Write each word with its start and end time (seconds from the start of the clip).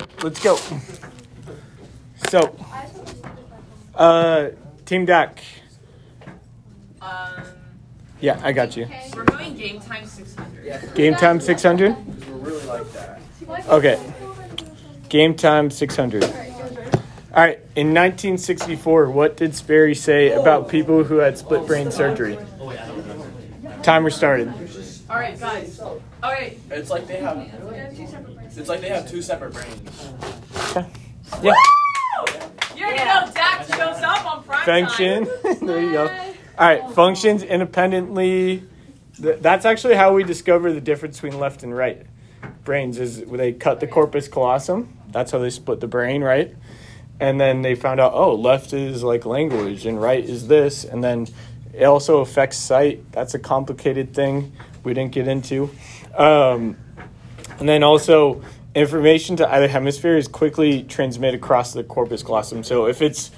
right, 0.00 0.24
let's 0.24 0.42
go. 0.42 0.56
So, 2.28 2.56
uh, 3.94 4.50
Team 4.86 5.04
Dak. 5.06 5.40
Um, 7.00 7.08
Yeah, 8.20 8.38
I 8.42 8.52
got 8.52 8.76
you. 8.76 8.86
we're 9.14 9.24
going 9.24 9.56
game 9.56 9.80
time 9.80 10.06
600. 10.06 10.94
Game 10.94 11.14
time 11.14 11.40
600? 11.40 11.96
We're 12.28 12.36
really 12.36 12.66
like 12.66 12.92
that. 12.92 13.20
Okay. 13.68 13.98
Game 15.08 15.34
time 15.34 15.70
600. 15.70 16.24
All 16.24 16.30
right, 17.44 17.58
in 17.76 17.94
1964, 17.94 19.10
what 19.10 19.36
did 19.36 19.54
Sperry 19.54 19.94
say 19.94 20.32
about 20.32 20.68
people 20.68 21.04
who 21.04 21.16
had 21.18 21.38
split 21.38 21.64
brain 21.66 21.90
surgery? 21.92 22.36
Timer 23.82 24.10
started. 24.10 24.48
All 25.08 25.16
right, 25.16 25.38
guys. 25.38 25.80
All 25.80 25.98
right. 26.22 26.58
It's 26.70 26.90
like 26.90 27.06
they 27.06 27.16
have. 27.16 27.36
It's 28.56 28.68
like 28.68 28.80
they 28.80 28.88
have 28.88 29.08
two 29.08 29.22
separate 29.22 29.52
brains. 29.52 30.12
Yeah. 31.42 31.52
You 32.76 32.84
already 32.86 33.04
know 33.04 33.30
Dak 33.32 33.66
shows 33.66 34.02
up 34.02 34.26
on 34.26 34.42
prime 34.42 34.64
Function. 34.64 35.26
time. 35.26 35.56
there 35.66 35.80
you 35.82 35.92
go. 35.92 36.06
All 36.58 36.66
right, 36.66 36.90
functions 36.94 37.42
independently. 37.42 38.62
Th- 39.20 39.38
That's 39.40 39.64
actually 39.64 39.94
how 39.94 40.14
we 40.14 40.24
discover 40.24 40.72
the 40.72 40.80
difference 40.80 41.20
between 41.20 41.38
left 41.40 41.62
and 41.62 41.74
right 41.76 42.06
brains. 42.64 42.98
Is 42.98 43.22
they 43.24 43.52
cut 43.52 43.80
the 43.80 43.86
corpus 43.86 44.28
callosum. 44.28 44.96
That's 45.10 45.30
how 45.32 45.38
they 45.38 45.50
split 45.50 45.80
the 45.80 45.86
brain, 45.88 46.22
right? 46.22 46.54
And 47.18 47.40
then 47.40 47.62
they 47.62 47.74
found 47.74 48.00
out, 48.00 48.12
oh, 48.14 48.34
left 48.34 48.72
is 48.72 49.02
like 49.02 49.26
language 49.26 49.84
and 49.86 50.00
right 50.00 50.24
is 50.24 50.48
this, 50.48 50.84
and 50.84 51.02
then 51.04 51.26
it 51.74 51.84
also 51.84 52.20
affects 52.20 52.56
sight. 52.56 53.10
That's 53.12 53.34
a 53.34 53.38
complicated 53.38 54.14
thing 54.14 54.52
we 54.84 54.94
didn't 54.94 55.12
get 55.12 55.28
into. 55.28 55.70
Um, 56.16 56.76
and 57.60 57.68
then 57.68 57.82
also, 57.82 58.42
information 58.74 59.36
to 59.36 59.52
either 59.52 59.68
hemisphere 59.68 60.16
is 60.16 60.28
quickly 60.28 60.82
transmitted 60.84 61.38
across 61.38 61.72
the 61.72 61.84
corpus 61.84 62.22
callosum. 62.22 62.64
So 62.64 62.86
if 62.86 63.02
it's 63.02 63.30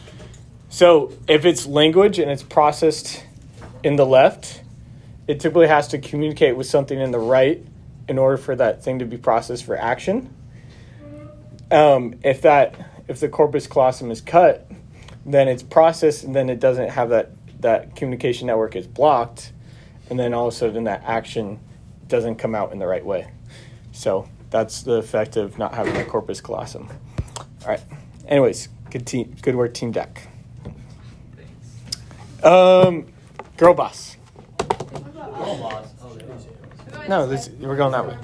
so 0.69 1.13
if 1.29 1.45
it's 1.45 1.67
language 1.67 2.19
and 2.19 2.31
it's 2.31 2.43
processed 2.43 3.25
in 3.83 3.97
the 3.97 4.07
left, 4.07 4.63
it 5.27 5.41
typically 5.41 5.69
has 5.69 5.89
to 5.89 5.99
communicate 5.99 6.57
with 6.57 6.67
something 6.67 6.99
in 6.99 7.11
the 7.11 7.19
right 7.19 7.65
in 8.09 8.19
order 8.19 8.37
for 8.37 8.57
that 8.57 8.83
thing 8.83 9.01
to 9.01 9.05
be 9.05 9.17
processed 9.17 9.65
for 9.65 9.77
action. 9.77 10.35
Um, 11.71 12.15
if 12.23 12.43
that 12.43 12.75
if 13.09 13.21
the 13.21 13.29
corpus 13.29 13.67
callosum 13.67 14.11
is 14.11 14.21
cut, 14.21 14.71
then 15.27 15.49
it's 15.49 15.63
processed 15.63 16.25
and 16.25 16.35
then 16.35 16.49
it 16.49 16.61
doesn't 16.61 16.91
have 16.91 17.11
that 17.11 17.31
that 17.61 17.97
communication 17.97 18.47
network 18.47 18.77
is 18.77 18.87
blocked, 18.87 19.53
and 20.11 20.19
then 20.19 20.35
all 20.35 20.49
of 20.49 20.55
a 20.55 20.57
sudden 20.57 20.85
that 20.85 21.03
action 21.05 21.61
doesn't 22.09 22.37
come 22.37 22.55
out 22.55 22.73
in 22.73 22.79
the 22.79 22.87
right 22.87 23.05
way. 23.05 23.29
So 23.93 24.29
that's 24.51 24.83
the 24.83 24.95
effect 24.95 25.37
of 25.37 25.59
not 25.59 25.75
having 25.75 25.97
a 25.97 26.05
corpus 26.05 26.41
callosum. 26.41 26.89
All 27.39 27.69
right. 27.69 27.81
Anyways, 28.27 28.69
good 28.91 29.07
team, 29.07 29.37
good 29.43 29.55
work, 29.55 29.75
team 29.75 29.93
deck. 29.93 30.29
Um, 32.43 33.07
girl 33.57 33.75
boss. 33.75 34.17
No, 37.09 37.27
this 37.27 37.51
we're 37.61 37.77
going 37.77 37.93
that 37.93 38.07
way. 38.07 38.17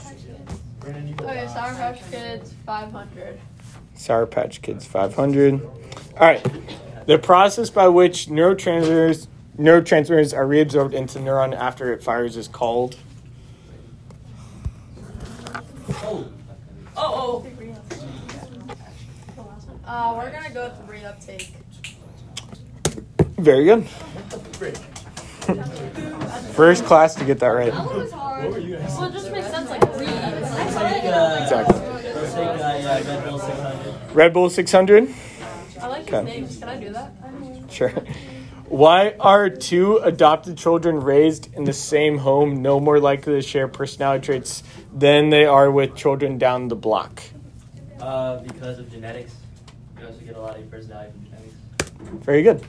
Okay, 1.21 1.47
Sour 1.53 1.75
Patch 1.75 2.11
Kids 2.11 2.55
500. 2.65 3.41
Sour 3.95 4.27
Patch 4.27 4.63
Kids 4.63 4.87
500. 4.87 5.61
All 5.63 5.71
right. 6.19 6.47
The 7.07 7.19
process 7.19 7.71
by 7.71 7.89
which 7.89 8.27
neurotransmitters 8.27 9.27
neurotransmitters 9.59 10.37
are 10.37 10.47
reabsorbed 10.47 10.93
into 10.93 11.19
neuron 11.19 11.57
after 11.57 11.93
it 11.93 12.03
fires 12.03 12.37
is 12.37 12.49
called. 12.49 12.97
Oh, 15.91 16.29
oh. 16.97 17.47
Uh, 19.89 20.15
we're 20.19 20.31
gonna 20.31 20.51
go 20.51 20.65
with 20.65 20.87
reuptake. 20.87 21.49
Very 23.39 23.65
good. 23.65 23.89
First 26.53 26.85
class 26.85 27.15
to 27.15 27.25
get 27.25 27.39
that 27.39 27.47
right. 27.47 27.73
That 27.73 27.87
one 27.87 27.97
was 27.97 28.13
hard. 28.13 28.51
Well, 28.53 29.05
it 29.05 29.13
just 29.13 29.33
makes 29.33 29.47
sense, 29.49 29.71
like 29.71 29.83
re. 29.97 30.05
Exactly. 30.05 31.79
Let's 31.79 32.35
uh, 32.37 32.79
yeah, 32.83 33.09
Red 33.09 33.25
Bull 33.25 33.39
600. 33.39 33.95
Red 34.15 34.33
Bull 34.35 34.51
600. 34.51 35.09
I 35.81 35.87
like 35.87 36.13
Okay. 36.13 36.23
names. 36.23 36.59
Can 36.59 36.69
I 36.69 36.77
do 36.79 36.93
that? 36.93 37.13
Sure. 37.71 37.93
Why 38.69 39.15
are 39.19 39.49
two 39.49 39.97
adopted 39.99 40.59
children 40.59 41.01
raised 41.01 41.55
in 41.55 41.65
the 41.65 41.73
same 41.73 42.19
home 42.19 42.61
no 42.61 42.79
more 42.79 43.01
likely 43.01 43.33
to 43.35 43.41
share 43.43 43.69
personality 43.69 44.27
traits 44.27 44.63
than 44.93 45.31
they 45.31 45.47
are 45.47 45.71
with 45.71 45.97
children 45.97 46.37
down 46.37 46.69
the 46.69 46.77
block? 46.77 47.23
Uh, 47.99 48.37
because 48.41 48.79
of 48.79 48.91
genetics. 48.91 49.33
You 50.09 50.15
also 50.15 50.25
get 50.25 50.37
a 50.37 50.41
lot 50.41 50.59
of 50.59 50.71
personality 50.71 51.13
from 51.13 51.25
genetics. 51.27 52.25
Very 52.25 52.43
good. 52.43 52.65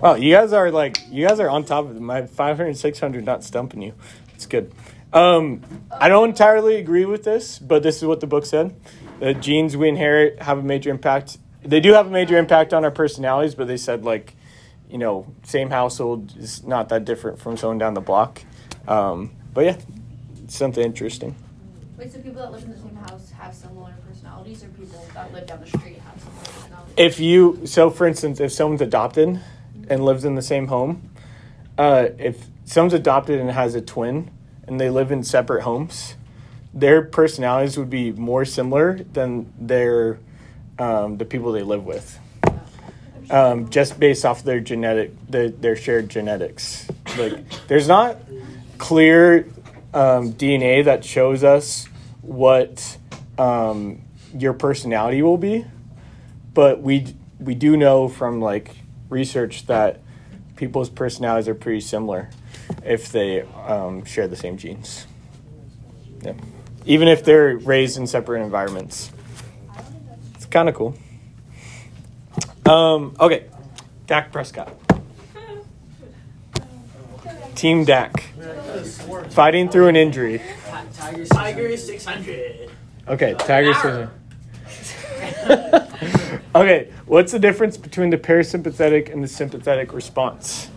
Wow, 0.00 0.14
you 0.14 0.34
guys 0.34 0.52
are 0.52 0.72
like 0.72 0.98
you 1.08 1.26
guys 1.26 1.38
are 1.38 1.48
on 1.48 1.64
top 1.64 1.84
of 1.84 1.96
it. 1.96 2.00
My 2.00 2.26
500 2.26 2.76
600 2.76 3.24
not 3.24 3.44
stumping 3.44 3.80
you. 3.80 3.94
It's 4.34 4.46
good. 4.46 4.72
Um, 5.12 5.62
I 5.92 6.08
don't 6.08 6.30
entirely 6.30 6.76
agree 6.76 7.04
with 7.04 7.22
this, 7.22 7.60
but 7.60 7.84
this 7.84 7.98
is 7.98 8.04
what 8.04 8.18
the 8.20 8.26
book 8.26 8.44
said. 8.44 8.74
The 9.20 9.34
genes 9.34 9.76
we 9.76 9.88
inherit 9.88 10.42
have 10.42 10.58
a 10.58 10.62
major 10.62 10.90
impact. 10.90 11.38
They 11.62 11.78
do 11.78 11.92
have 11.92 12.08
a 12.08 12.10
major 12.10 12.36
impact 12.36 12.74
on 12.74 12.84
our 12.84 12.90
personalities, 12.90 13.54
but 13.54 13.68
they 13.68 13.76
said 13.76 14.04
like, 14.04 14.34
you 14.90 14.98
know, 14.98 15.26
same 15.44 15.70
household 15.70 16.36
is 16.36 16.64
not 16.64 16.88
that 16.88 17.04
different 17.04 17.38
from 17.38 17.56
someone 17.56 17.78
down 17.78 17.94
the 17.94 18.00
block. 18.00 18.42
Um, 18.88 19.30
but 19.54 19.64
yeah, 19.64 19.76
something 20.48 20.84
interesting. 20.84 21.36
Wait, 21.96 22.12
so 22.12 22.18
people 22.18 22.42
that 22.42 22.50
live 22.50 22.64
in 22.64 22.70
the 22.70 22.78
same 22.78 22.96
house 22.96 23.30
have 23.30 23.54
similar 23.54 23.94
or 24.46 24.68
people 24.68 25.10
that 25.14 25.32
live 25.32 25.46
down 25.46 25.60
the 25.60 25.66
street 25.66 25.98
have 25.98 26.70
if 26.96 27.20
you 27.20 27.60
so 27.64 27.90
for 27.90 28.06
instance 28.06 28.40
if 28.40 28.52
someone's 28.52 28.82
adopted 28.82 29.40
and 29.88 30.04
lives 30.04 30.24
in 30.24 30.34
the 30.34 30.42
same 30.42 30.66
home 30.66 31.10
uh, 31.76 32.08
if 32.18 32.46
someone's 32.64 32.94
adopted 32.94 33.38
and 33.40 33.50
has 33.50 33.74
a 33.74 33.80
twin 33.80 34.30
and 34.66 34.80
they 34.80 34.90
live 34.90 35.12
in 35.12 35.22
separate 35.22 35.62
homes 35.62 36.16
their 36.74 37.02
personalities 37.02 37.76
would 37.78 37.90
be 37.90 38.12
more 38.12 38.44
similar 38.44 38.98
than 39.12 39.52
their 39.58 40.18
um, 40.78 41.16
the 41.16 41.24
people 41.24 41.52
they 41.52 41.62
live 41.62 41.84
with. 41.84 42.18
Um, 43.30 43.68
just 43.68 44.00
based 44.00 44.24
off 44.24 44.42
their 44.42 44.60
genetic 44.60 45.12
the, 45.28 45.54
their 45.60 45.76
shared 45.76 46.08
genetics. 46.08 46.88
Like 47.18 47.66
there's 47.66 47.88
not 47.88 48.16
clear 48.78 49.46
um, 49.92 50.32
dna 50.34 50.84
that 50.84 51.04
shows 51.04 51.42
us 51.42 51.86
what 52.22 52.96
um, 53.38 54.00
your 54.34 54.52
personality 54.52 55.22
will 55.22 55.38
be 55.38 55.64
but 56.54 56.82
we 56.82 57.14
we 57.38 57.54
do 57.54 57.76
know 57.76 58.08
from 58.08 58.40
like 58.40 58.74
research 59.08 59.66
that 59.66 60.00
people's 60.56 60.90
personalities 60.90 61.48
are 61.48 61.54
pretty 61.54 61.80
similar 61.80 62.28
if 62.84 63.12
they 63.12 63.42
um, 63.42 64.04
share 64.04 64.26
the 64.26 64.36
same 64.36 64.56
genes. 64.56 65.06
Yeah. 66.20 66.34
Even 66.84 67.06
if 67.06 67.24
they're 67.24 67.56
raised 67.58 67.96
in 67.96 68.06
separate 68.06 68.42
environments. 68.42 69.12
It's 70.34 70.46
kind 70.46 70.68
of 70.68 70.74
cool. 70.74 70.96
Um, 72.66 73.14
okay, 73.20 73.46
Dak 74.06 74.32
Prescott. 74.32 74.74
Team 77.54 77.84
Dak. 77.84 78.20
Fighting 79.30 79.68
through 79.68 79.88
an 79.88 79.96
injury. 79.96 80.42
Tiger 81.30 81.76
600. 81.76 82.70
Okay, 83.06 83.34
Tiger 83.38 83.74
Scissor. 83.74 84.10
okay, 86.54 86.92
what's 87.06 87.32
the 87.32 87.38
difference 87.38 87.76
between 87.76 88.10
the 88.10 88.18
parasympathetic 88.18 89.12
and 89.12 89.22
the 89.24 89.28
sympathetic 89.28 89.92
response? 89.92 90.68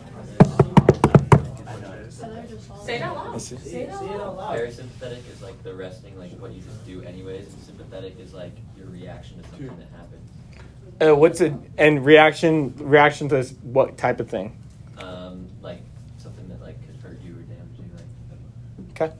Say 2.86 2.96
it 2.96 3.02
out 3.02 3.16
loud. 3.16 3.42
Say 3.42 3.82
it 3.84 3.90
out 3.90 4.38
loud. 4.38 4.58
Parasympathetic 4.58 5.30
is 5.32 5.42
like 5.42 5.62
the 5.64 5.74
resting, 5.74 6.18
like 6.18 6.32
what 6.40 6.52
you 6.52 6.62
just 6.62 6.86
do 6.86 7.02
anyways, 7.04 7.54
and 7.54 7.64
sympathetic 7.64 8.20
is 8.20 8.34
like 8.34 8.54
your 8.78 8.88
reaction 8.88 9.41
to 9.41 9.50
something 9.50 9.68
that 9.68 9.90
happened. 9.90 11.12
Uh, 11.12 11.16
what's 11.16 11.41
it? 11.41 11.53
And 11.78 12.06
reaction 12.06 12.74
reaction 12.78 13.29
to 13.29 13.35
this- 13.35 13.53
what 13.64 13.97
type 13.97 14.20
of 14.20 14.29
thing? 14.29 14.56
Um, 14.97 15.47
like 15.62 15.82
something 16.17 16.47
that 16.50 16.62
like 16.62 16.76
could 16.85 16.96
hurt 17.02 17.20
you 17.24 17.34
or 17.34 17.41
damage 17.41 17.78
you, 17.78 17.85
like. 17.96 19.09
Okay. 19.09 19.16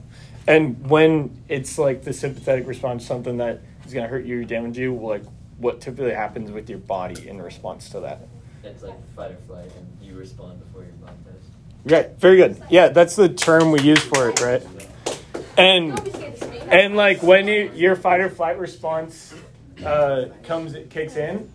And 0.46 0.88
when 0.88 1.36
it's 1.48 1.78
like 1.78 2.02
the 2.02 2.12
sympathetic 2.12 2.66
response, 2.66 3.06
something 3.06 3.36
that 3.36 3.60
is 3.86 3.92
going 3.92 4.04
to 4.04 4.10
hurt 4.10 4.24
you 4.24 4.40
or 4.40 4.44
damage 4.44 4.78
you, 4.78 4.94
like 4.94 5.22
what 5.62 5.80
typically 5.80 6.12
happens 6.12 6.50
with 6.50 6.68
your 6.68 6.78
body 6.78 7.28
in 7.28 7.40
response 7.40 7.88
to 7.90 8.00
that? 8.00 8.28
It's 8.64 8.82
like 8.82 8.94
fight 9.14 9.32
or 9.32 9.36
flight, 9.46 9.70
and 9.76 9.86
you 10.02 10.16
respond 10.16 10.60
before 10.60 10.82
your 10.82 10.92
body 10.94 11.16
does. 11.24 11.90
Right. 11.90 12.10
Very 12.18 12.36
good. 12.36 12.62
Yeah, 12.70 12.88
that's 12.88 13.16
the 13.16 13.28
term 13.28 13.72
we 13.72 13.80
use 13.80 14.02
for 14.02 14.28
it, 14.28 14.40
right? 14.40 14.62
And 15.56 15.98
and 16.70 16.96
like 16.96 17.22
when 17.22 17.48
you, 17.48 17.70
your 17.74 17.96
fight 17.96 18.20
or 18.20 18.30
flight 18.30 18.58
response 18.58 19.34
uh, 19.84 20.26
comes, 20.44 20.74
it 20.74 20.90
kicks 20.90 21.16
in, 21.16 21.50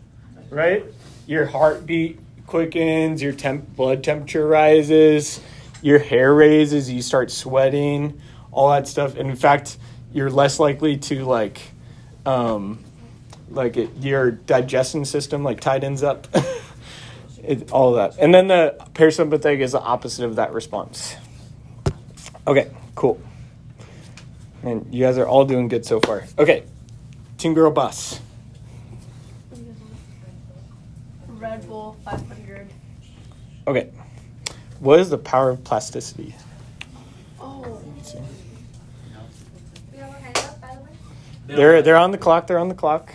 right? 0.49 0.85
Your 1.25 1.45
heartbeat 1.45 2.19
quickens, 2.45 3.21
your 3.21 3.33
temp, 3.33 3.75
blood 3.75 4.03
temperature 4.03 4.47
rises, 4.47 5.41
your 5.81 5.99
hair 5.99 6.33
raises, 6.33 6.89
you 6.89 7.01
start 7.01 7.31
sweating, 7.31 8.21
all 8.51 8.69
that 8.71 8.87
stuff. 8.87 9.15
And 9.15 9.29
in 9.29 9.35
fact, 9.35 9.77
you're 10.13 10.29
less 10.29 10.59
likely 10.59 10.97
to 10.97 11.25
like 11.25 11.61
um, 12.25 12.83
like 13.49 13.77
it, 13.77 13.89
your 13.97 14.31
digestion 14.31 15.05
system, 15.05 15.43
like 15.43 15.59
tightens 15.59 16.03
up. 16.03 16.27
it, 17.43 17.71
all 17.71 17.95
of 17.95 18.13
that, 18.13 18.21
and 18.21 18.33
then 18.33 18.47
the 18.47 18.75
parasympathetic 18.93 19.59
is 19.59 19.71
the 19.71 19.81
opposite 19.81 20.25
of 20.25 20.35
that 20.35 20.53
response. 20.53 21.15
Okay, 22.45 22.71
cool. 22.95 23.19
And 24.63 24.93
you 24.93 25.03
guys 25.03 25.17
are 25.17 25.27
all 25.27 25.45
doing 25.45 25.67
good 25.67 25.85
so 25.85 25.99
far. 25.99 26.25
Okay, 26.37 26.63
Team 27.37 27.53
Girl 27.53 27.71
Boss. 27.71 28.19
Red 31.27 31.67
Bull 31.67 31.97
500. 32.03 32.67
Okay, 33.67 33.91
what 34.79 34.99
is 34.99 35.09
the 35.09 35.17
power 35.17 35.49
of 35.49 35.63
plasticity? 35.63 36.35
Oh. 37.39 37.81
Let's 37.95 38.13
see. 38.13 38.19
We 39.91 39.99
have 39.99 40.09
our 40.09 40.15
hands 40.19 40.39
up, 40.39 40.61
by 40.61 40.75
the 40.75 40.81
way. 40.81 40.89
They're 41.47 41.81
they're 41.81 41.97
on 41.97 42.11
the 42.11 42.17
clock. 42.17 42.47
They're 42.47 42.59
on 42.59 42.69
the 42.69 42.75
clock. 42.75 43.13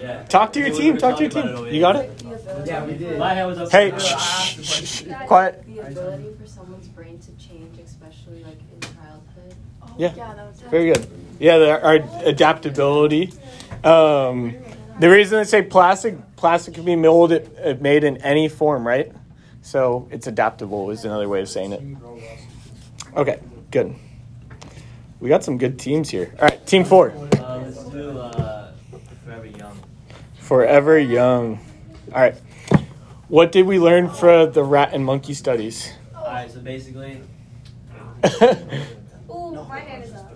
Yeah. 0.00 0.22
Talk 0.24 0.52
to 0.54 0.60
your 0.60 0.70
team. 0.70 0.96
Talk 0.96 1.16
to 1.16 1.22
your 1.24 1.30
team. 1.30 1.66
You 1.72 1.80
got 1.80 1.96
it. 1.96 2.22
Yeah, 2.64 2.84
we 2.84 2.94
did. 2.94 3.18
My 3.18 3.34
hand 3.34 3.48
was 3.48 3.58
up. 3.58 3.70
Hey, 3.70 3.92
shh, 3.98 4.04
shh, 4.18 4.64
shh, 4.64 4.84
shh, 4.84 5.04
quiet. 5.26 5.64
The 5.66 5.78
ability 5.80 6.34
for 6.40 6.46
someone's 6.46 6.88
brain 6.88 7.18
to 7.20 7.32
change, 7.32 7.78
especially 7.78 8.42
like 8.44 8.58
in 8.72 8.80
childhood. 8.80 9.54
Oh, 9.82 9.94
Yeah. 9.96 10.12
Yeah, 10.16 10.34
that 10.34 10.46
was 10.48 10.60
Very 10.62 10.92
good. 10.92 11.06
Yeah, 11.38 11.58
the, 11.58 11.82
our 11.82 11.94
adaptability. 12.24 13.32
Um, 13.84 14.56
the 14.98 15.08
reason 15.08 15.38
they 15.38 15.44
say 15.44 15.62
plastic, 15.62 16.16
plastic 16.36 16.74
can 16.74 16.84
be 16.84 16.96
molded, 16.96 17.50
uh, 17.62 17.74
made 17.80 18.02
in 18.04 18.16
any 18.18 18.48
form, 18.48 18.86
right? 18.86 19.12
So 19.62 20.08
it's 20.10 20.26
adaptable 20.26 20.90
is 20.90 21.04
another 21.04 21.28
way 21.28 21.40
of 21.42 21.48
saying 21.48 21.72
it. 21.72 21.82
Okay, 23.16 23.38
good. 23.70 23.94
We 25.20 25.28
got 25.28 25.44
some 25.44 25.58
good 25.58 25.78
teams 25.78 26.08
here. 26.08 26.32
All 26.40 26.48
right, 26.48 26.64
team 26.66 26.84
four. 26.84 27.10
Uh, 27.10 27.62
let's 27.64 27.84
do 27.84 28.18
uh, 28.18 28.47
Forever 29.28 29.46
Young. 29.46 29.78
Forever 30.38 30.98
young. 30.98 31.60
All 32.14 32.20
right. 32.22 32.34
What 33.28 33.52
did 33.52 33.66
we 33.66 33.78
learn 33.78 34.08
from 34.08 34.52
the 34.52 34.64
rat 34.64 34.94
and 34.94 35.04
monkey 35.04 35.34
studies? 35.34 35.92
Alright, 36.16 36.50
so 36.50 36.60
basically, 36.60 37.20
Ooh, 38.24 39.52
my 39.68 39.80
hand 39.80 40.04
is 40.04 40.14
up. 40.14 40.32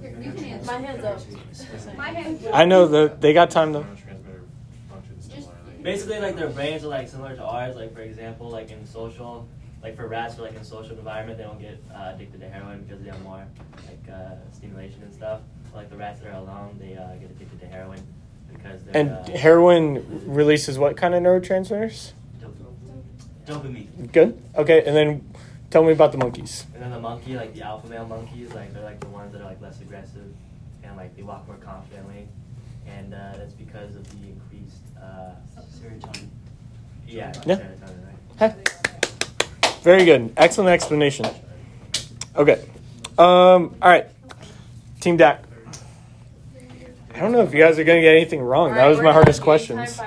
Here, 0.00 0.16
You 0.22 0.30
can 0.30 0.44
answer. 0.44 0.66
My 0.72 0.78
hand's 0.78 1.04
up. 1.04 1.96
My 1.96 2.10
hand. 2.10 2.48
I 2.52 2.64
know 2.66 2.86
that 2.86 3.20
they 3.20 3.32
got 3.32 3.50
time 3.50 3.72
though. 3.72 3.86
basically 5.82 6.20
like 6.20 6.36
their 6.36 6.50
brains 6.50 6.84
are 6.84 6.88
like 6.88 7.08
similar 7.08 7.34
to 7.34 7.42
ours. 7.42 7.74
Like 7.74 7.92
for 7.92 8.02
example, 8.02 8.48
like 8.48 8.70
in 8.70 8.86
social, 8.86 9.48
like 9.82 9.96
for 9.96 10.06
rats, 10.06 10.38
or 10.38 10.42
like 10.42 10.54
in 10.54 10.62
social 10.62 10.96
environment, 10.96 11.36
they 11.36 11.44
don't 11.44 11.60
get 11.60 11.82
uh, 11.92 12.12
addicted 12.14 12.38
to 12.42 12.48
heroin 12.48 12.84
because 12.84 13.02
they 13.02 13.10
have 13.10 13.20
more 13.22 13.44
like 13.88 14.14
uh, 14.14 14.36
stimulation 14.52 15.02
and 15.02 15.12
stuff. 15.12 15.40
Like 15.74 15.90
the 15.90 15.96
rats 15.96 16.20
that 16.20 16.28
are 16.28 16.36
alone, 16.36 16.76
they 16.80 16.96
uh, 16.96 17.06
get 17.20 17.30
addicted 17.30 17.60
to 17.60 17.66
heroin 17.66 18.00
because 18.52 18.82
they're 18.82 18.96
And 18.96 19.10
uh, 19.28 19.38
heroin 19.38 20.22
releases 20.26 20.78
what 20.78 20.96
kind 20.96 21.14
of 21.14 21.22
neurotransmitters? 21.22 22.12
dopamine. 23.46 24.12
Good. 24.12 24.38
Okay, 24.56 24.84
and 24.84 24.94
then 24.94 25.24
tell 25.70 25.82
me 25.82 25.92
about 25.92 26.12
the 26.12 26.18
monkeys. 26.18 26.66
And 26.74 26.82
then 26.82 26.90
the 26.90 27.00
monkey, 27.00 27.34
like 27.36 27.54
the 27.54 27.62
alpha 27.62 27.86
male 27.88 28.06
monkeys, 28.06 28.52
like 28.52 28.72
they're 28.74 28.82
like 28.84 29.00
the 29.00 29.08
ones 29.08 29.32
that 29.32 29.40
are 29.40 29.44
like 29.44 29.60
less 29.62 29.80
aggressive 29.80 30.34
and 30.82 30.96
like 30.96 31.16
they 31.16 31.22
walk 31.22 31.46
more 31.46 31.56
confidently, 31.56 32.28
and 32.86 33.14
uh, 33.14 33.18
that's 33.36 33.54
because 33.54 33.96
of 33.96 34.04
the 34.10 34.28
increased 34.28 34.82
uh, 35.00 35.30
serotonin. 35.80 36.28
Yeah, 37.06 37.32
Yeah. 37.46 37.56
serotonin, 37.56 38.06
right? 38.40 38.52
Hey. 38.52 39.70
Very 39.82 40.04
good. 40.04 40.30
Excellent 40.36 40.68
explanation. 40.70 41.24
Okay. 42.36 42.62
Um, 43.16 43.74
all 43.80 43.90
right. 43.90 44.06
Team 45.00 45.16
Dak. 45.16 45.42
I 47.18 47.20
don't 47.22 47.32
know 47.32 47.42
if 47.42 47.52
you 47.52 47.58
guys 47.58 47.76
are 47.80 47.84
going 47.84 48.00
to 48.00 48.02
get 48.02 48.14
anything 48.14 48.40
wrong. 48.40 48.74
That 48.74 48.86
was 48.86 49.00
my 49.00 49.12
hardest 49.12 49.42
questions. 49.42 49.98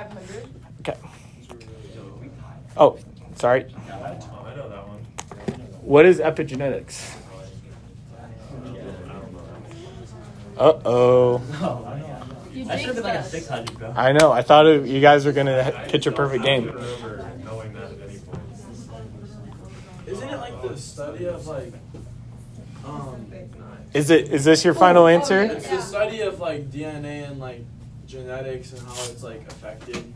Okay. 0.80 0.98
Oh, 2.74 2.98
sorry. 3.34 3.64
What 5.82 6.06
is 6.06 6.20
epigenetics? 6.20 7.18
Uh 10.56 10.72
oh. 10.86 11.42
I 12.70 12.78
should 12.78 12.86
have 12.86 12.94
been 12.94 13.04
like 13.04 13.18
a 13.18 13.24
600, 13.24 13.78
bro. 13.78 13.92
I 13.94 14.12
know. 14.12 14.32
I 14.32 14.40
thought 14.40 14.66
it, 14.66 14.86
you 14.86 15.02
guys 15.02 15.26
were 15.26 15.32
going 15.32 15.48
to 15.48 15.84
pitch 15.88 16.06
a 16.06 16.12
perfect 16.12 16.44
game. 16.44 16.70
Isn't 20.06 20.28
it 20.30 20.36
like 20.38 20.62
the 20.62 20.78
study 20.78 21.26
of 21.26 21.46
like, 21.46 21.74
um, 22.86 23.26
Is 23.94 24.10
it? 24.10 24.30
Is 24.30 24.44
this 24.44 24.64
your 24.64 24.74
final 24.74 25.06
answer? 25.06 25.42
it's 25.42 25.68
the 25.68 25.80
study 25.80 26.22
of 26.22 26.40
like 26.40 26.68
DNA 26.70 27.28
and 27.28 27.38
like 27.38 27.60
genetics 28.06 28.72
and 28.72 28.82
how 28.82 28.92
it's 29.04 29.22
like 29.22 29.46
affected 29.48 30.12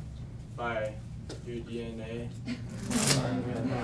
by 0.56 0.92
your 1.46 1.58
DNA. 1.58 2.28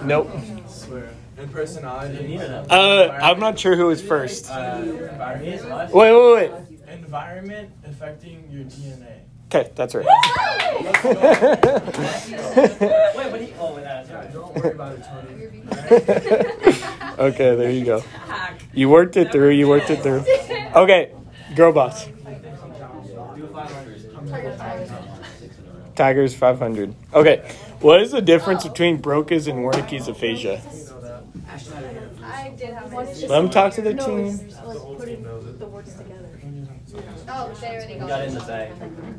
Nope. 0.05 0.31
I 0.35 0.63
swear. 0.69 1.11
And 1.37 1.53
personality. 1.53 2.39
Uh, 2.39 3.19
I'm 3.23 3.39
not 3.39 3.59
sure 3.59 3.77
who 3.77 3.87
was 3.87 4.03
first. 4.03 4.51
Uh, 4.51 4.81
environment. 4.83 5.93
Wait, 5.93 6.13
wait, 6.13 6.35
wait. 6.35 6.51
environment 6.89 7.71
affecting 7.85 8.49
your 8.51 8.65
DNA. 8.65 9.19
Okay, 9.55 9.71
that's 9.75 9.95
right. 9.95 10.07
Wait, 10.07 10.15
but 13.31 13.41
he. 13.41 13.53
Oh, 13.59 13.75
wait, 13.75 13.85
that's. 13.85 14.09
Don't 14.33 14.55
worry 14.55 14.73
about 14.73 14.97
it, 14.97 15.05
Tony. 15.05 15.49
okay, 17.19 17.55
there 17.57 17.71
you 17.71 17.85
go. 17.85 18.03
You 18.75 18.89
worked 18.89 19.17
it 19.17 19.33
through. 19.33 19.51
You 19.51 19.69
worked 19.69 19.91
it 19.91 20.03
through. 20.03 20.25
Okay, 20.75 21.13
girl 21.55 21.73
boss. 21.73 22.09
Tigers 25.95 26.35
500. 26.35 26.95
Okay, 27.13 27.53
what 27.81 28.01
is 28.01 28.13
the 28.13 28.23
difference 28.23 28.65
between 28.67 29.01
Broca's 29.01 29.47
and 29.47 29.59
Wernicke's 29.59 30.09
aphasia? 30.09 30.63
I 32.25 32.49
did 32.57 32.71
have 32.71 32.91
my 32.93 33.05
Let 33.05 33.29
them 33.29 33.51
talk 33.51 33.75
to 33.75 33.83
the 33.83 33.93
team. 33.95 34.29
it's 34.29 34.57
like 34.63 34.79
putting 34.99 35.23
the 35.23 35.67
words 35.67 35.95
together. 35.95 36.29
Oh, 37.29 37.53
they 37.61 37.69
already 37.69 37.99
got 37.99 38.09
got 38.09 38.21
it 38.21 38.25
it. 38.25 38.29
in 38.29 38.35
the 38.35 38.41
bag. 38.41 38.73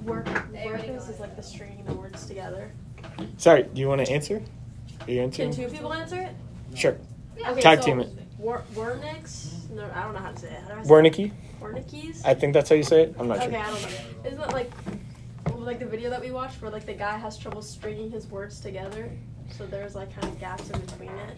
Work, 0.03 0.27
workers 0.65 1.09
is 1.09 1.19
like 1.19 1.35
the 1.35 1.44
stringing 1.44 1.85
the 1.85 1.94
words 1.94 2.25
together. 2.25 2.71
Sorry, 3.38 3.63
do 3.63 3.79
you 3.81 3.88
want 3.88 4.06
to 4.06 4.11
answer? 4.11 4.41
Are 5.01 5.11
you 5.11 5.21
answering? 5.21 5.53
Can 5.53 5.65
two 5.69 5.73
people 5.75 5.94
answer 5.94 6.21
it? 6.21 6.31
Sure. 6.75 6.97
Okay, 7.45 7.61
Tag 7.61 7.79
so 7.79 7.85
team 7.85 7.99
it. 7.99 8.09
War- 8.44 8.63
Warnicks? 8.74 9.69
No, 9.69 9.90
I 9.95 10.04
don't 10.04 10.13
know 10.13 10.19
how 10.19 10.31
to 10.31 10.38
say 10.38 10.50
it. 10.50 10.62
How 10.68 10.74
do 10.75 10.80
I 10.81 10.84
say 10.84 10.90
Wernicke? 10.90 11.25
it? 11.28 11.62
Warnickies? 11.62 12.22
I 12.25 12.34
think 12.34 12.54
that's 12.54 12.69
how 12.69 12.75
you 12.75 12.84
say 12.84 13.04
it. 13.04 13.16
I'm 13.18 13.30
not 13.30 13.38
Okay, 13.38 13.51
sure. 13.51 13.60
I 13.60 13.66
don't 13.72 13.81
know. 13.81 14.30
Isn't 14.30 14.42
it 14.42 14.54
like 14.54 14.72
like 15.59 15.80
the 15.80 15.85
video 15.85 16.09
that 16.09 16.19
we 16.19 16.30
watched 16.31 16.62
where 16.62 16.69
like 16.69 16.85
the 16.85 16.94
guy 16.94 17.18
has 17.18 17.38
trouble 17.38 17.62
stringing 17.62 18.12
his 18.12 18.28
words 18.28 18.59
together? 18.59 19.09
So 19.52 19.66
there's 19.66 19.95
like 19.95 20.14
kind 20.14 20.26
of 20.33 20.38
gaps 20.42 20.69
in 20.69 20.81
between 20.81 21.09
it. 21.12 21.38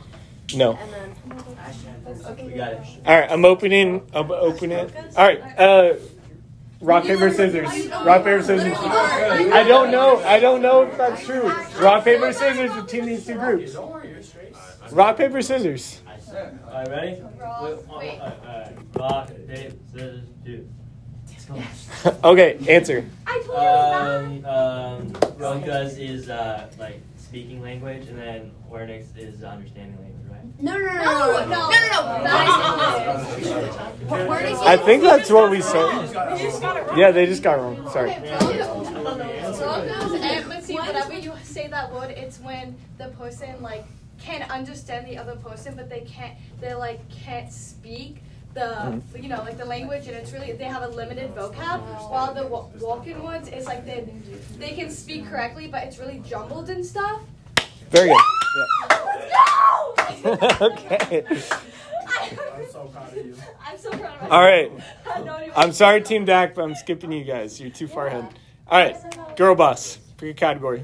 No. 0.56 0.74
And 0.74 0.92
then 0.94 2.26
okay. 2.26 2.44
We 2.48 2.54
got 2.54 2.74
it. 2.74 2.80
All 3.06 3.20
right, 3.20 3.32
I'm 3.32 3.46
opening. 3.46 4.02
I'm 4.14 4.32
opening 4.32 4.80
it. 4.80 4.92
All 5.16 5.28
right. 5.28 5.60
Uh, 5.60 5.94
rock 6.82 7.04
paper 7.04 7.30
scissors. 7.30 7.88
Rock 7.88 8.24
paper 8.24 8.42
scissors. 8.42 8.74
I 8.80 9.64
don't 9.68 9.92
know. 9.92 10.24
I 10.24 10.40
don't 10.40 10.64
know 10.64 10.84
if 10.84 10.98
that's 10.98 11.24
true. 11.24 11.48
Rock 11.80 12.04
paper 12.04 12.34
scissors 12.34 12.74
between 12.82 13.06
these 13.06 13.28
two 13.28 13.36
groups. 13.36 13.76
Rock 14.92 15.18
paper 15.18 15.44
scissors. 15.44 16.02
Alright, 16.36 16.89
ready? 16.89 17.12
Wait. 17.62 17.88
Wait. 17.88 18.20
Alright, 18.20 18.77
rock, 18.96 19.27
paper, 19.48 19.75
scissors, 19.94 20.24
shoot. 20.46 20.68
okay, 22.24 22.58
answer. 22.68 23.06
I 23.27 23.39
told 23.46 23.50
you 23.50 23.54
it 23.54 24.44
was 24.44 24.46
Um, 24.46 24.46
um, 24.46 25.08
Broca's 25.38 25.98
is 25.98 26.30
uh, 26.30 26.70
like 26.80 27.00
speaking 27.18 27.62
language, 27.62 28.08
and 28.08 28.18
then 28.18 28.51
Wernicke's 28.70 29.15
is 29.15 29.44
understanding 29.44 29.98
language, 30.01 30.27
right? 30.30 30.62
No, 30.62 30.77
no, 30.77 30.84
no, 30.84 31.46
no, 31.46 31.48
no, 31.48 32.00
no, 32.24 32.24
no, 32.24 32.77
no. 34.18 34.27
Where 34.27 34.46
is 34.46 34.58
I 34.62 34.77
think 34.77 35.04
that's 35.04 35.30
what 35.30 35.50
we 35.51 35.62
said. 35.62 36.01
You 36.01 36.08
just 36.38 36.62
got 36.62 36.77
it 36.77 36.88
wrong. 36.88 36.98
Yeah, 36.98 37.12
they 37.12 37.27
just 37.27 37.44
got 37.44 37.60
wrong. 37.60 37.89
Sorry. 37.92 38.12
And, 38.12 38.25
but 40.50 40.63
see, 40.63 40.75
whenever 40.75 41.13
you 41.13 41.34
say 41.44 41.68
that 41.68 41.94
word, 41.94 42.12
it's 42.12 42.39
when 42.39 42.75
the 42.98 43.10
person 43.10 43.62
like 43.62 43.86
can 44.20 44.44
understand 44.44 45.08
the 45.08 45.18
other 45.18 45.36
person, 45.36 45.76
but 45.76 45.90
they 45.90 46.02
can't. 46.02 46.36
They 46.60 46.74
like 46.74 47.08
can't 47.10 47.52
speak 47.52 48.22
the 48.56 48.62
mm-hmm. 48.62 49.22
you 49.22 49.30
know 49.30 49.38
like 49.44 49.58
the 49.58 49.66
language, 49.66 50.08
and 50.08 50.16
it's 50.16 50.32
really 50.32 50.54
they 50.54 50.64
have 50.64 50.82
a 50.82 50.88
limited 50.88 51.36
vocab. 51.36 51.82
While 52.10 52.34
the 52.34 52.48
wa- 52.48 52.66
walk-in 52.80 53.22
ones 53.22 53.50
is 53.50 53.66
like 53.66 53.86
they 53.86 54.08
they 54.58 54.72
can 54.72 54.90
speak 54.90 55.28
correctly, 55.30 55.68
but 55.68 55.84
it's 55.84 56.00
really 56.00 56.22
jumbled 56.26 56.70
and 56.70 56.84
stuff. 56.84 57.22
Very 57.92 58.10
good. 58.10 58.18
Let's 58.58 59.30
go! 59.30 59.94
Yeah. 60.24 60.58
okay. 60.62 61.24
I'm 62.08 62.72
so 62.72 62.86
proud 62.86 63.18
of 63.18 63.26
you. 63.26 63.36
I'm 63.62 63.78
so 63.78 63.90
proud 63.92 64.02
of 64.02 64.22
myself. 64.22 64.32
All 64.32 64.42
right. 64.42 64.72
I 65.06 65.12
had 65.12 65.26
no 65.26 65.34
idea 65.34 65.50
what 65.50 65.58
I'm 65.58 65.72
sorry. 65.74 66.02
Team 66.02 66.26
Dak, 66.26 66.56
but 66.56 66.64
I'm 66.64 66.76
skipping 66.76 67.12
you 67.12 67.24
guys. 67.24 67.60
You're 67.60 67.70
too 67.70 67.88
far 67.88 68.08
ahead. 68.08 68.28
All 68.68 68.80
right, 68.80 69.38
girl 69.38 69.54
boss 69.54 70.00
for 70.18 70.26
your 70.26 70.34
category. 70.34 70.84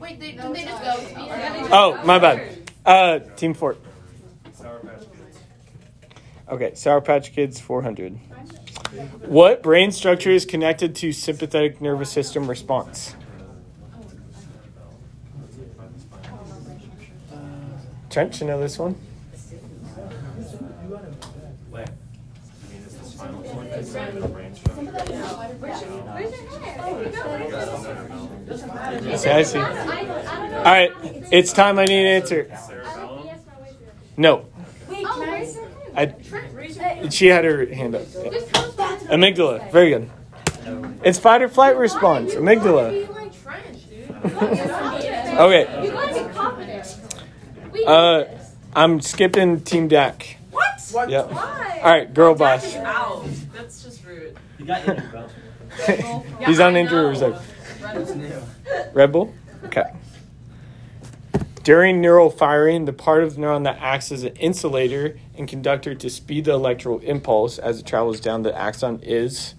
Wait, 0.00 0.18
they, 0.18 0.32
didn't 0.32 0.52
they 0.54 0.64
just 0.64 0.82
go? 0.82 0.96
Oh, 1.70 2.00
my 2.04 2.18
bad. 2.18 2.70
Uh, 2.86 3.18
Team 3.36 3.52
Fort. 3.52 3.78
Okay, 6.48 6.74
Sour 6.74 7.02
Patch 7.02 7.32
Kids 7.32 7.60
400. 7.60 8.18
What 9.26 9.62
brain 9.62 9.92
structure 9.92 10.30
is 10.30 10.44
connected 10.46 10.96
to 10.96 11.12
sympathetic 11.12 11.80
nervous 11.80 12.10
system 12.10 12.48
response? 12.48 13.14
Trent, 18.08 18.40
you 18.40 18.46
know 18.46 18.58
this 18.58 18.78
one? 18.78 18.94
Where? 21.70 21.86
See, 25.74 26.59
I 29.26 29.42
see. 29.42 29.58
All 29.58 29.64
right, 30.64 30.92
it's 31.30 31.52
time. 31.52 31.78
I 31.78 31.84
need 31.84 32.00
an 32.00 32.06
answer. 32.06 32.50
No, 34.16 34.46
I. 35.96 36.14
She 37.10 37.26
had 37.26 37.44
her 37.44 37.66
hand 37.66 37.94
up. 37.94 38.02
Yeah. 38.14 38.30
Amygdala. 39.10 39.70
Very 39.72 39.90
good. 39.90 40.10
It's 41.04 41.18
fight 41.18 41.42
or 41.42 41.48
flight 41.48 41.76
response. 41.76 42.34
Amygdala. 42.34 43.08
Okay. 44.24 45.84
You 45.84 45.90
gotta 45.92 46.14
be 46.14 46.34
confident. 46.34 46.96
Uh. 47.86 48.24
I'm 48.72 49.00
skipping 49.00 49.62
Team 49.62 49.88
Dak. 49.88 50.36
What? 50.52 51.10
Yep. 51.10 51.34
All 51.34 51.82
right, 51.82 52.14
girl 52.14 52.36
boss. 52.36 52.72
That's 53.52 53.82
just 53.82 54.04
rude. 54.06 54.36
You 54.60 54.64
got 54.64 54.86
injured, 54.88 55.10
bro. 55.10 55.26
He's 56.46 56.58
Yeah, 56.58 56.66
on 56.66 56.76
I 56.76 56.80
injury 56.80 57.02
know. 57.02 57.08
reserve. 57.08 57.54
It's. 57.94 58.12
Red 58.94 59.12
Bull? 59.12 59.34
Okay. 59.64 59.84
During 61.62 62.00
neural 62.00 62.30
firing, 62.30 62.86
the 62.86 62.92
part 62.92 63.22
of 63.22 63.34
the 63.36 63.40
neuron 63.42 63.64
that 63.64 63.78
acts 63.80 64.10
as 64.10 64.24
an 64.24 64.34
insulator 64.36 65.18
and 65.36 65.46
conductor 65.46 65.94
to 65.94 66.10
speed 66.10 66.46
the 66.46 66.52
electrical 66.52 66.98
impulse 67.00 67.58
as 67.58 67.80
it 67.80 67.86
travels 67.86 68.18
down 68.20 68.42
the 68.42 68.56
axon 68.56 69.00
is. 69.02 69.54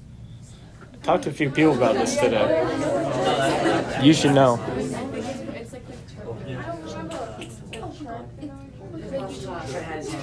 I 0.94 0.98
talked 0.98 1.24
to 1.24 1.30
a 1.30 1.34
few 1.34 1.50
people 1.50 1.74
about 1.74 1.94
this 1.96 2.16
today. 2.18 2.60
You 4.04 4.14
should 4.14 4.34
know. 4.34 4.60
It's 4.76 5.72
like 5.72 5.88
the 5.88 5.94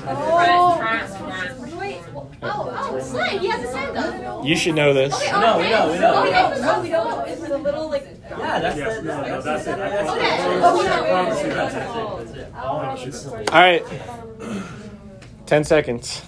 Oh. 0.06 1.76
Wait. 1.78 2.00
Oh, 2.14 2.28
oh, 2.42 3.28
He 3.38 3.46
has 3.48 3.62
his 3.62 3.74
hand 3.74 3.96
up. 3.96 4.44
You 4.44 4.56
should 4.56 4.74
know 4.74 4.92
this. 4.94 5.14
Okay, 5.14 5.30
No, 5.32 5.58
we 5.58 5.68
know, 5.68 5.92
we 5.92 5.98
know. 5.98 6.22
Okay, 6.24 6.60
no, 6.60 6.80
we 6.82 6.88
don't. 6.88 7.28
It's 7.28 7.40
the 7.48 7.58
little 7.58 7.88
like. 7.90 8.06
Yeah, 8.30 8.58
that's 8.60 8.76
the, 8.76 9.02
that's, 9.02 9.44
that's 9.44 9.66
it. 9.66 9.76
That's 9.76 10.10
Okay. 10.10 10.26
it. 10.26 10.60
Oh, 10.62 10.78
we 10.78 10.84
know. 10.84 11.02
That's 11.02 11.40
it. 11.40 11.54
That's 11.54 11.74
it. 11.74 11.78
That's 12.26 12.32
it. 12.38 12.52
Oh, 12.56 13.52
All 13.52 13.60
right. 13.60 13.84
10 15.46 15.64
seconds. 15.64 16.22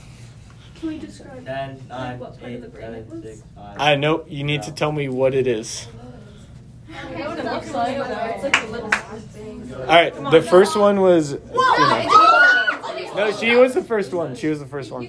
Ten, 0.81 1.79
nine, 1.89 2.23
eight, 2.43 2.63
seven, 2.63 3.23
six, 3.23 3.43
five. 3.55 3.77
I 3.79 3.97
know 3.97 4.25
you 4.29 4.45
need 4.45 4.63
to 4.63 4.73
tell 4.73 4.93
me 4.93 5.09
what 5.11 5.35
it 5.35 5.47
is. 5.47 5.87
You 6.89 7.19
know 7.19 7.29
what 7.31 7.39
it 7.39 7.45
looks 7.45 7.71
like? 7.73 7.97
It's 7.99 8.43
like 8.45 8.61
the 8.67 8.73
little 8.73 8.91
thing. 8.91 9.75
All 9.75 9.85
right. 9.87 10.15
The 10.31 10.41
first 10.43 10.77
one 10.77 11.01
was. 11.03 11.35
Whoa. 11.35 12.10
No, 13.17 13.33
she 13.33 13.55
was 13.57 13.75
the 13.75 13.83
first 13.83 14.13
one. 14.13 14.35
She 14.37 14.49
was 14.49 14.61
the 14.61 14.67
first 14.67 14.91
one. 14.91 15.05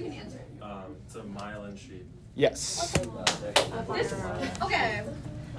Um, 0.60 0.96
it's 1.06 1.14
a 1.14 1.20
myelin 1.20 1.78
sheath. 1.78 2.06
Yes. 2.34 2.94
Okay. 4.62 5.02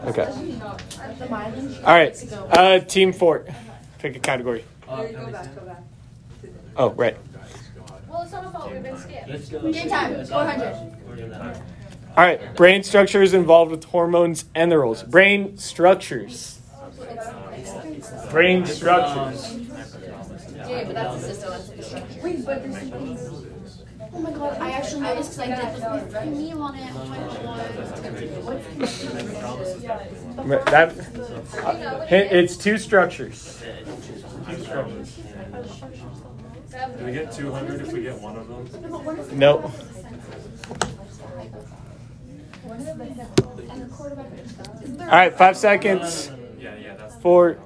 Okay. 0.05 0.59
All 1.85 1.93
right. 1.93 2.33
Uh, 2.49 2.79
team 2.79 3.13
Fort. 3.13 3.47
Pick 3.99 4.15
a 4.15 4.19
category. 4.19 4.65
Oh, 4.87 5.07
come 5.13 5.31
back. 5.31 5.47
Oh, 6.75 6.89
right. 6.91 7.17
Well, 8.09 8.23
it's 8.23 8.31
not 8.31 8.45
about 8.45 8.71
we've 8.71 8.83
been 8.83 8.97
scared. 8.97 9.29
Let's 9.29 9.49
go. 9.49 9.71
Game 9.71 9.89
time. 9.89 10.13
Let's 10.13 10.29
400. 10.29 10.97
We're 11.07 11.15
doing 11.15 11.29
that. 11.29 11.55
All 12.17 12.23
right. 12.23 12.55
Brain 12.55 12.83
structures 12.83 13.33
involved 13.33 13.71
with 13.71 13.85
hormones 13.85 14.45
and 14.53 14.71
the 14.71 14.77
roles. 14.77 15.03
Brain 15.03 15.57
structures. 15.57 16.59
Brain 18.29 18.65
structures. 18.65 19.55
Yeah, 20.67 20.83
but 20.85 20.95
that's 20.95 21.21
the 21.21 21.27
system. 21.33 21.49
That's 21.49 21.69
the 21.69 21.83
structure. 21.83 22.19
Wait, 22.23 22.45
but 22.45 22.63
there's 22.63 22.77
something. 22.77 23.17
Oh 24.15 24.19
my 24.19 24.31
god, 24.31 24.57
I 24.61 24.71
actually 24.71 25.01
know 25.01 25.15
this 25.15 25.27
because 25.29 25.39
I 25.39 25.47
did 25.55 25.75
this 25.75 25.83
with 26.13 26.27
me 26.37 26.51
on 26.53 26.75
it. 26.75 26.91
What? 28.43 28.61
That. 30.65 30.93
Uh, 31.63 32.05
Hint, 32.05 32.31
it's 32.31 32.57
two 32.57 32.77
structures. 32.77 33.61
Do 36.97 37.05
we 37.05 37.11
get 37.13 37.31
200 37.31 37.81
if 37.81 37.93
we 37.93 38.01
get 38.01 38.19
one 38.19 38.35
of 38.35 38.47
them? 38.47 39.37
Nope. 39.39 39.71
All 44.99 45.05
right. 45.07 45.35
Five 45.37 45.55
seconds. 45.57 46.31
Yeah, 46.59 46.75
yeah, 46.75 46.95
that's 46.95 47.15
Four, 47.17 47.57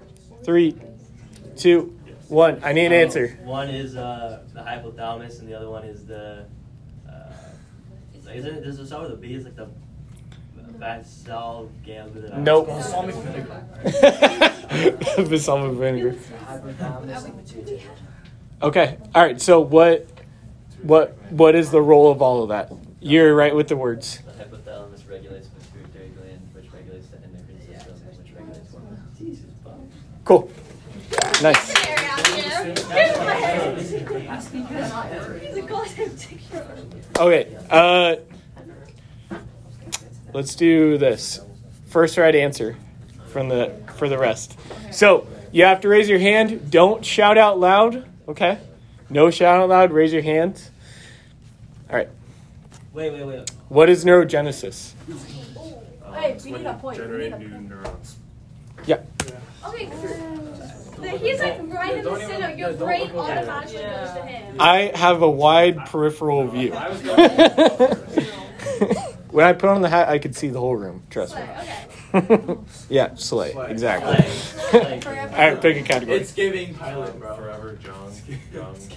three, 0.44 0.76
two, 1.56 1.97
one. 2.30 2.60
I 2.64 2.74
need 2.74 2.88
an 2.88 2.94
answer. 2.94 3.38
One 3.44 3.70
is 3.70 3.96
uh, 3.96 4.44
the 4.54 4.62
hypothalamus, 4.62 5.40
and 5.40 5.48
the 5.48 5.56
other 5.56 5.70
one 5.70 5.84
is 5.86 6.06
the. 6.06 6.46
Uh, 7.08 7.32
isn't 8.34 8.56
it? 8.56 8.64
Does 8.64 8.80
it 8.80 8.88
start 8.88 9.04
with 9.04 9.14
a 9.14 9.16
B? 9.16 9.34
It's 9.34 9.46
like 9.46 9.56
the 9.56 9.70
basal 10.80 11.72
ganglia. 11.84 12.38
Nope. 12.38 12.68
Balsamic 12.68 13.16
vinegar. 13.16 13.64
Okay. 18.60 18.98
All 19.14 19.24
right. 19.24 19.40
So 19.40 19.60
what, 19.60 20.08
what, 20.82 21.16
what 21.30 21.56
is 21.56 21.70
the 21.72 21.82
role 21.82 22.12
of 22.12 22.22
all 22.22 22.42
of 22.42 22.50
that? 22.50 22.72
You're 23.00 23.36
right 23.36 23.54
with 23.54 23.68
the 23.68 23.78
words. 23.78 24.20
The 24.26 24.32
hypothalamus 24.44 25.08
regulates 25.08 25.48
the 25.50 25.66
pituitary 25.66 26.10
gland, 26.10 26.42
which 26.54 26.66
regulates 26.74 27.08
the 27.08 27.18
endocrine 27.18 27.62
system, 27.62 28.18
which 28.18 28.32
regulates 28.34 28.72
hormones. 28.72 29.40
Cool. 30.26 30.50
Nice. 31.42 31.87
Okay. 37.20 37.58
Uh, 37.70 38.16
let's 40.34 40.56
do 40.56 40.98
this. 40.98 41.42
First 41.88 42.18
right 42.18 42.36
answer 42.36 42.76
from 43.28 43.50
the 43.50 43.74
for 43.96 44.08
the 44.10 44.18
rest. 44.18 44.58
So 44.92 45.28
you 45.52 45.64
have 45.66 45.82
to 45.82 45.88
raise 45.88 46.10
your 46.10 46.20
hand. 46.20 46.70
Don't 46.70 47.04
shout 47.06 47.38
out 47.38 47.60
loud. 47.60 48.06
Okay. 48.28 48.60
No 49.10 49.32
shout 49.32 49.60
out 49.62 49.70
loud. 49.70 49.92
Raise 49.92 50.14
your 50.14 50.22
hand. 50.22 50.70
All 51.90 51.96
right. 51.96 52.10
Wait, 52.94 53.14
wait, 53.14 53.24
wait. 53.26 53.52
What 53.70 53.90
is 53.90 54.04
neurogenesis? 54.04 54.94
Hey, 56.14 56.34
it's 56.34 56.46
we 56.46 56.52
need 56.52 56.66
a 56.66 56.74
point. 56.74 56.98
Generate 56.98 57.38
new 57.40 57.48
neurons. 57.48 58.18
Yeah. 58.86 59.02
Okay. 59.66 59.90
The- 61.02 61.10
He's 61.18 61.40
like 61.40 61.60
right 61.74 61.98
in 61.98 62.04
the 62.04 62.20
center. 62.20 62.52
Your 62.56 62.74
brain 62.74 63.12
automatically 63.12 63.78
goes 63.82 64.12
to 64.14 64.22
him. 64.26 64.56
I 64.60 64.92
have 64.96 65.22
a 65.22 65.30
wide 65.30 65.86
peripheral 65.86 66.48
view. 66.48 66.72
when 69.32 69.46
I 69.46 69.54
put 69.54 69.70
on 69.70 69.82
the 69.82 69.90
hat, 69.90 70.10
I 70.10 70.20
could 70.20 70.36
see 70.36 70.50
the 70.50 70.60
whole 70.60 70.76
room. 70.76 71.04
Trust 71.10 71.36
me. 71.36 71.42
Okay. 72.14 72.58
yeah, 72.90 73.16
slay. 73.16 73.54
Exactly. 73.70 74.80
Like, 74.80 75.06
All 75.06 75.14
right, 75.14 75.62
pick 75.62 75.78
a 75.78 75.84
category. 75.84 76.18
It's 76.20 76.34
giving 76.34 76.74
pilot, 76.74 77.18
bro. 77.20 77.36
Forever 77.36 77.78
John 77.84 78.12
Young. 78.54 78.76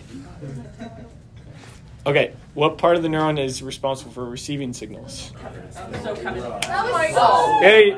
Okay, 2.07 2.33
what 2.55 2.79
part 2.79 2.97
of 2.97 3.03
the 3.03 3.11
neuron 3.11 3.39
is 3.39 3.63
responsible 3.63 4.11
for 4.11 4.25
receiving 4.25 4.73
signals? 4.73 5.33
So. 5.71 6.15
That 6.15 6.91
was 6.91 7.15
so. 7.15 7.59
Hey, 7.61 7.93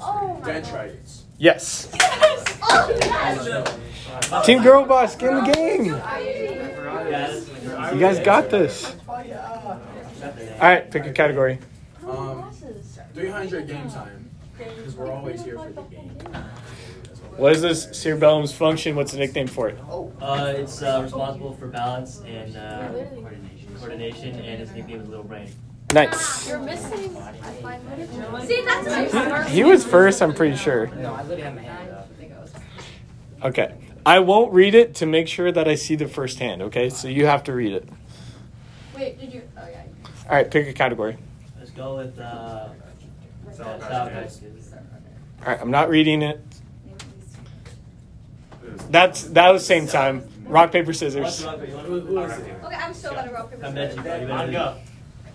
Oh 0.00 0.38
my. 0.40 0.46
Dendrites. 0.46 1.17
Yes. 1.38 1.88
Oh 2.70 2.96
yes. 3.00 4.46
Team 4.46 4.62
Girl 4.62 4.84
Boss, 4.84 5.16
get 5.16 5.30
in 5.30 5.44
the 5.44 5.52
game. 5.52 5.84
You 7.94 8.00
guys 8.00 8.18
got 8.20 8.50
this. 8.50 8.94
All 9.08 9.18
right, 10.60 10.90
pick 10.90 11.06
a 11.06 11.12
category. 11.12 11.58
Um, 12.06 12.50
300 13.14 13.66
game 13.66 13.90
time. 13.90 14.30
Because 14.58 14.96
we're 14.96 15.12
always 15.12 15.44
here 15.44 15.56
for 15.56 15.70
the 15.70 15.82
game. 15.82 16.10
What 17.36 17.52
is 17.52 17.62
this 17.62 17.88
cerebellum's 17.92 18.52
function? 18.52 18.96
What's 18.96 19.12
the 19.12 19.18
nickname 19.18 19.46
for 19.46 19.68
it? 19.68 19.78
Uh, 20.20 20.52
it's 20.56 20.82
uh, 20.82 21.00
responsible 21.02 21.54
for 21.54 21.68
balance 21.68 22.20
and 22.26 22.56
uh, 22.56 22.90
coordination, 23.78 24.34
and 24.40 24.60
its 24.60 24.72
nickname 24.72 25.02
is 25.02 25.08
Little 25.08 25.24
Brain. 25.24 25.48
Nice. 25.92 26.48
You're 26.48 26.58
missing. 26.58 27.16
See, 28.44 28.62
that's 28.64 29.12
nice. 29.12 29.48
He 29.48 29.64
was 29.64 29.84
first, 29.84 30.22
I'm 30.22 30.34
pretty 30.34 30.56
sure. 30.56 30.86
No, 30.88 31.14
I 31.14 31.22
literally 31.22 31.42
have 31.42 31.54
my 31.54 31.62
hand 31.62 31.90
up. 31.90 32.08
Okay. 33.42 33.74
I 34.04 34.20
won't 34.20 34.52
read 34.52 34.74
it 34.74 34.94
to 34.96 35.06
make 35.06 35.28
sure 35.28 35.52
that 35.52 35.68
I 35.68 35.74
see 35.74 35.94
the 35.94 36.08
first 36.08 36.38
hand, 36.38 36.62
okay? 36.62 36.88
So 36.88 37.08
you 37.08 37.26
have 37.26 37.44
to 37.44 37.52
read 37.52 37.72
it. 37.72 37.88
Wait, 38.94 39.18
did 39.18 39.32
you? 39.32 39.42
Oh 39.56 39.68
yeah. 39.68 39.84
All 40.28 40.36
right, 40.36 40.50
pick 40.50 40.66
a 40.66 40.72
category. 40.72 41.16
Let's 41.58 41.70
go 41.70 41.96
with 41.96 42.18
uh, 42.18 42.68
South 43.52 43.80
South 43.80 43.82
Africa. 43.82 44.30
All 45.42 45.46
right, 45.46 45.60
I'm 45.60 45.70
not 45.70 45.88
reading 45.88 46.22
it. 46.22 46.40
That's 48.90 49.24
that 49.24 49.50
was 49.50 49.64
same 49.66 49.86
time. 49.86 50.26
Rock 50.46 50.72
paper 50.72 50.92
scissors. 50.92 51.22
What's 51.22 51.42
wrong 51.42 51.60
with 51.60 51.70
you? 51.70 51.76
Who, 51.76 52.00
who 52.00 52.18
is 52.20 52.38
it? 52.38 52.54
Okay, 52.64 52.74
I'm 52.74 52.94
still 52.94 53.12
bad 53.12 53.26
at 53.26 53.32
rock 53.32 53.50
paper 53.50 53.66
scissors. 53.66 53.78
at 53.78 53.96
you, 53.96 54.02
bro. 54.02 54.20
You 54.20 54.26
better 54.26 54.52
go. 54.52 54.76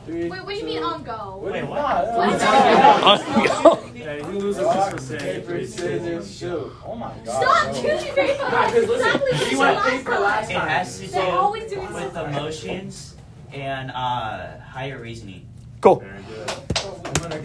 Three, 0.06 0.28
Wait, 0.30 0.44
what 0.44 0.48
do 0.50 0.56
you 0.56 0.66
mean 0.66 0.80
two- 0.80 0.84
on 0.84 1.04
go? 1.04 1.40
Wait, 1.42 1.54
Wait, 1.54 1.64
what? 1.64 2.14
what? 2.14 3.80
Hey, 3.94 4.18
you 4.20 4.26
losers 4.40 4.66
just 4.66 5.08
for 5.10 5.18
Paper, 5.18 5.66
scissors, 5.66 6.38
shoot. 6.38 6.72
Oh 6.86 6.96
my 6.96 7.14
god. 7.26 7.42
Stop 7.42 7.72
bro. 7.72 7.82
choosing 7.82 8.14
paper. 8.14 8.44
Nah, 8.44 8.64
'cause 8.66 8.74
listen, 8.88 9.22
Exactly 9.22 9.50
we 9.50 9.56
what 9.58 9.86
went 9.86 10.10
last 10.10 10.52
time. 10.52 10.68
It 10.68 10.72
has 10.72 11.00
to 11.00 11.08
do 11.08 11.80
with 11.80 12.14
something. 12.14 12.34
emotions 12.34 13.16
and 13.54 13.92
uh, 13.92 14.60
higher 14.60 15.00
reasoning. 15.00 15.48
Cool. 15.80 16.04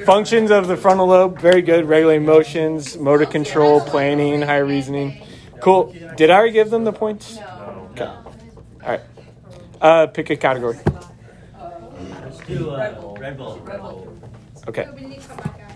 Functions 0.04 0.50
of 0.50 0.66
the 0.66 0.76
frontal 0.76 1.06
lobe, 1.06 1.38
very 1.40 1.62
good. 1.62 1.84
Regulating 1.86 2.26
motions, 2.26 2.96
motor 2.96 3.26
control, 3.26 3.80
planning, 3.80 4.42
higher 4.42 4.64
reasoning. 4.64 5.22
Cool. 5.60 5.94
Did 6.16 6.30
I 6.30 6.34
already 6.36 6.52
give 6.52 6.70
them 6.70 6.82
the 6.84 6.92
points? 6.92 7.36
No. 7.36 7.88
Okay. 7.92 8.04
All 8.04 8.24
right. 8.84 9.00
Uh, 9.80 10.06
pick 10.08 10.30
a 10.30 10.36
category. 10.36 10.76
Let's 12.48 12.60
do 12.60 12.70
uh, 12.70 13.14
Red 13.18 13.36
Bull. 13.36 14.08
Okay. 14.68 14.86
We 14.94 15.02
need 15.02 15.20
to 15.20 15.28
come 15.28 15.36
back, 15.36 15.58
guys. 15.58 15.74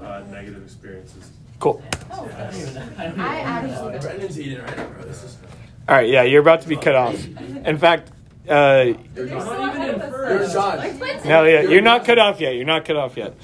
Uh, 0.00 0.24
negative 0.30 0.62
experiences. 0.62 1.30
Cool. 1.58 1.82
I 2.10 3.40
actually 3.40 3.98
Brendan's 3.98 4.38
eating 4.40 4.58
right 4.58 4.76
now, 4.76 4.86
bro. 4.86 5.02
This 5.04 5.24
is. 5.24 5.38
All 5.88 5.96
right. 5.96 6.08
Yeah, 6.08 6.22
you're 6.22 6.40
about 6.40 6.62
to 6.62 6.68
be 6.68 6.76
cut 6.76 6.94
off. 6.94 7.14
In 7.64 7.78
fact, 7.78 8.10
uh, 8.48 8.94
You're 9.14 9.26
Not 9.26 9.76
even 9.76 9.94
in 9.94 10.00
first. 10.00 10.52
John. 10.52 10.98
no, 11.24 11.44
yeah, 11.44 11.60
you're 11.62 11.80
not 11.80 12.04
cut 12.04 12.18
off 12.18 12.40
yet. 12.40 12.54
You're 12.56 12.64
not 12.64 12.84
cut 12.84 12.96
off 12.96 13.16
yet. 13.16 13.34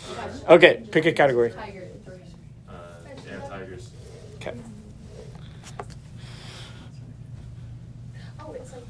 Okay. 0.49 0.83
Pick 0.91 1.07
a 1.07 1.13
category. 1.13 1.53
Uh, 1.53 2.75
yeah, 3.27 3.41
tigers. 3.49 3.91
Okay. 4.37 4.55
Oh, 8.41 8.53
it's 8.53 8.73
like, 8.73 8.83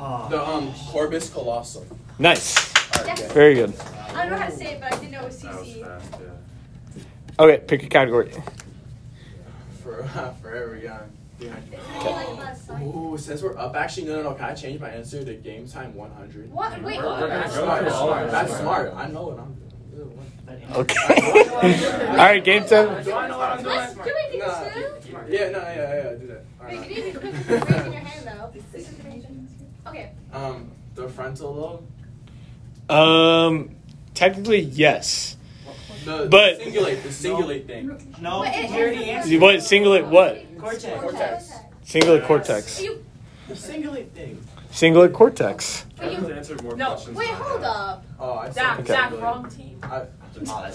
Oh. 0.00 0.28
The 0.30 0.40
um 0.46 0.72
corpus 0.92 1.28
callosum. 1.28 1.84
Nice. 2.20 2.72
Alright, 2.96 3.16
good. 3.16 3.32
Very 3.32 3.54
good. 3.54 3.74
I 4.14 4.22
don't 4.22 4.30
know 4.32 4.38
how 4.38 4.46
to 4.48 4.56
say 4.56 4.74
it, 4.74 4.80
but 4.80 4.92
I 4.92 4.96
didn't 4.96 5.10
know 5.12 5.20
it 5.22 5.26
was 5.26 5.40
That 5.42 5.58
was 5.58 5.74
fast, 5.76 6.14
yeah. 6.20 7.44
Okay. 7.44 7.64
Pick 7.66 7.82
a 7.82 7.86
category. 7.88 8.32
For 9.82 10.02
uh, 10.16 10.32
forever 10.34 10.76
uh, 10.76 10.80
young. 10.84 11.10
Yeah. 11.40 11.46
Isn't 11.56 11.72
it 11.74 12.10
like 12.10 12.36
last 12.38 12.68
night? 12.68 12.82
Ooh, 12.82 13.16
since 13.18 13.42
we're 13.42 13.56
up, 13.58 13.76
actually, 13.76 14.06
no, 14.08 14.16
no, 14.16 14.22
no. 14.30 14.34
Can 14.34 14.44
I 14.46 14.54
change 14.54 14.80
my 14.80 14.88
answer 14.90 15.24
to 15.24 15.34
game 15.34 15.66
time 15.68 15.94
100? 15.94 16.52
What? 16.52 16.72
Wait. 16.82 16.82
We're- 16.82 16.98
we're 16.98 17.20
gonna 17.20 17.28
That's 17.28 17.56
go 17.56 17.62
smart. 17.64 17.78
for 17.78 17.84
That's 17.84 17.98
smart. 17.98 18.30
That's 18.30 18.56
smart. 18.56 18.94
I 18.96 19.06
know 19.08 19.22
what 19.28 19.38
I'm 19.38 19.56
doing. 19.94 20.18
Okay. 20.72 21.46
All 22.08 22.16
right. 22.16 22.42
Game 22.44 22.64
time. 22.64 23.04
Do 23.04 23.12
I 23.12 23.28
know 23.28 23.38
what 23.38 23.50
I'm 23.50 23.62
doing? 23.62 23.76
Let's 23.76 23.94
do 23.94 24.02
it, 24.04 24.34
Yeah, 25.28 25.50
no, 25.50 25.58
yeah, 25.58 25.94
yeah, 25.94 26.14
do 26.14 26.26
that. 26.26 26.44
Wait, 26.60 26.76
Alright. 26.76 26.90
you 26.90 27.04
need 27.04 27.14
to 27.14 27.20
put 27.20 27.32
raising 27.34 27.92
your 27.92 28.00
hand, 28.02 28.26
though. 28.26 28.50
This 28.72 28.88
is 28.88 28.94
raising. 29.04 29.48
Okay. 29.86 30.10
Um, 30.38 30.70
the 30.94 31.08
frontal 31.08 31.54
lobe. 32.88 32.90
Um, 32.90 33.70
technically 34.14 34.60
yes. 34.60 35.36
The, 36.04 36.28
But- 36.30 36.58
the 36.58 36.64
cingulate, 36.66 37.02
the 37.02 37.08
cingulate 37.08 37.66
thing. 37.66 38.14
No, 38.20 38.40
Wait, 38.40 38.54
it- 38.54 38.70
you 38.70 38.76
already 38.76 39.10
answered. 39.10 39.40
What 39.40 39.62
singlet? 39.62 40.06
What? 40.06 40.58
Cortex. 40.58 41.00
Cortex. 41.00 41.52
Singular 41.84 42.20
cortex. 42.22 42.80
You, 42.82 43.04
The 43.48 43.54
cingulate 43.54 44.10
thing. 44.10 44.42
Singular 44.70 45.08
cortex. 45.08 45.86
I 46.00 46.04
have 46.06 46.26
to 46.26 46.34
answer 46.34 46.56
more 46.62 46.76
No, 46.76 46.90
questions. 46.90 47.16
wait, 47.16 47.28
hold 47.28 47.64
up. 47.64 48.04
Oh, 48.20 48.34
I 48.34 48.50
Zach, 48.50 48.76
said 48.78 48.86
Zach, 48.86 49.20
wrong 49.20 49.48
team. 49.50 49.78
I, 49.82 50.00
that's 50.00 50.27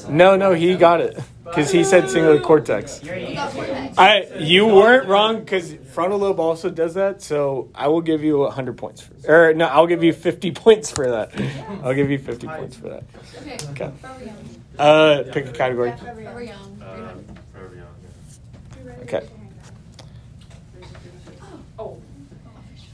No, 0.09 0.35
no, 0.35 0.53
he 0.53 0.75
got 0.75 1.01
it 1.01 1.17
because 1.45 1.71
he 1.71 1.83
said 1.83 2.09
singular 2.09 2.39
cortex. 2.39 3.01
You 3.03 3.09
already 3.09 3.25
You 3.27 3.35
got 3.35 3.47
answered. 3.55 3.65
cortex. 3.67 3.97
I, 3.97 4.27
you 4.37 4.65
weren't 4.67 5.07
wrong 5.07 5.39
because 5.39 5.73
frontal 5.91 6.19
lobe 6.19 6.39
also 6.39 6.69
does 6.69 6.95
that. 6.95 7.21
So 7.21 7.69
I 7.75 7.87
will 7.87 8.01
give 8.01 8.23
you 8.23 8.45
hundred 8.49 8.77
points. 8.77 9.01
For, 9.01 9.49
or 9.49 9.53
no, 9.53 9.65
I'll 9.67 9.87
give 9.87 10.03
you 10.03 10.13
fifty 10.13 10.51
points 10.65 10.91
for 10.91 11.09
that. 11.09 11.31
I'll 11.83 11.93
give 11.93 12.09
you 12.11 12.17
fifty 12.17 12.47
points 12.47 12.75
for 12.75 12.89
that. 12.89 13.03
Okay. 13.41 13.57
Okay. 13.71 13.91
Uh, 14.79 15.23
pick 15.31 15.45
a 15.47 15.51
category. 15.51 15.93
Okay. 19.03 19.27
Oh, 21.77 21.97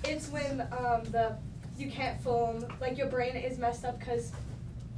It's 0.04 0.28
when 0.30 0.62
um 0.62 1.04
the 1.12 1.36
you 1.78 1.90
can't 1.90 2.20
form 2.22 2.66
like 2.82 2.98
your 2.98 3.08
brain 3.08 3.36
is 3.38 3.58
messed 3.58 3.86
up 3.86 4.00
because 4.00 4.32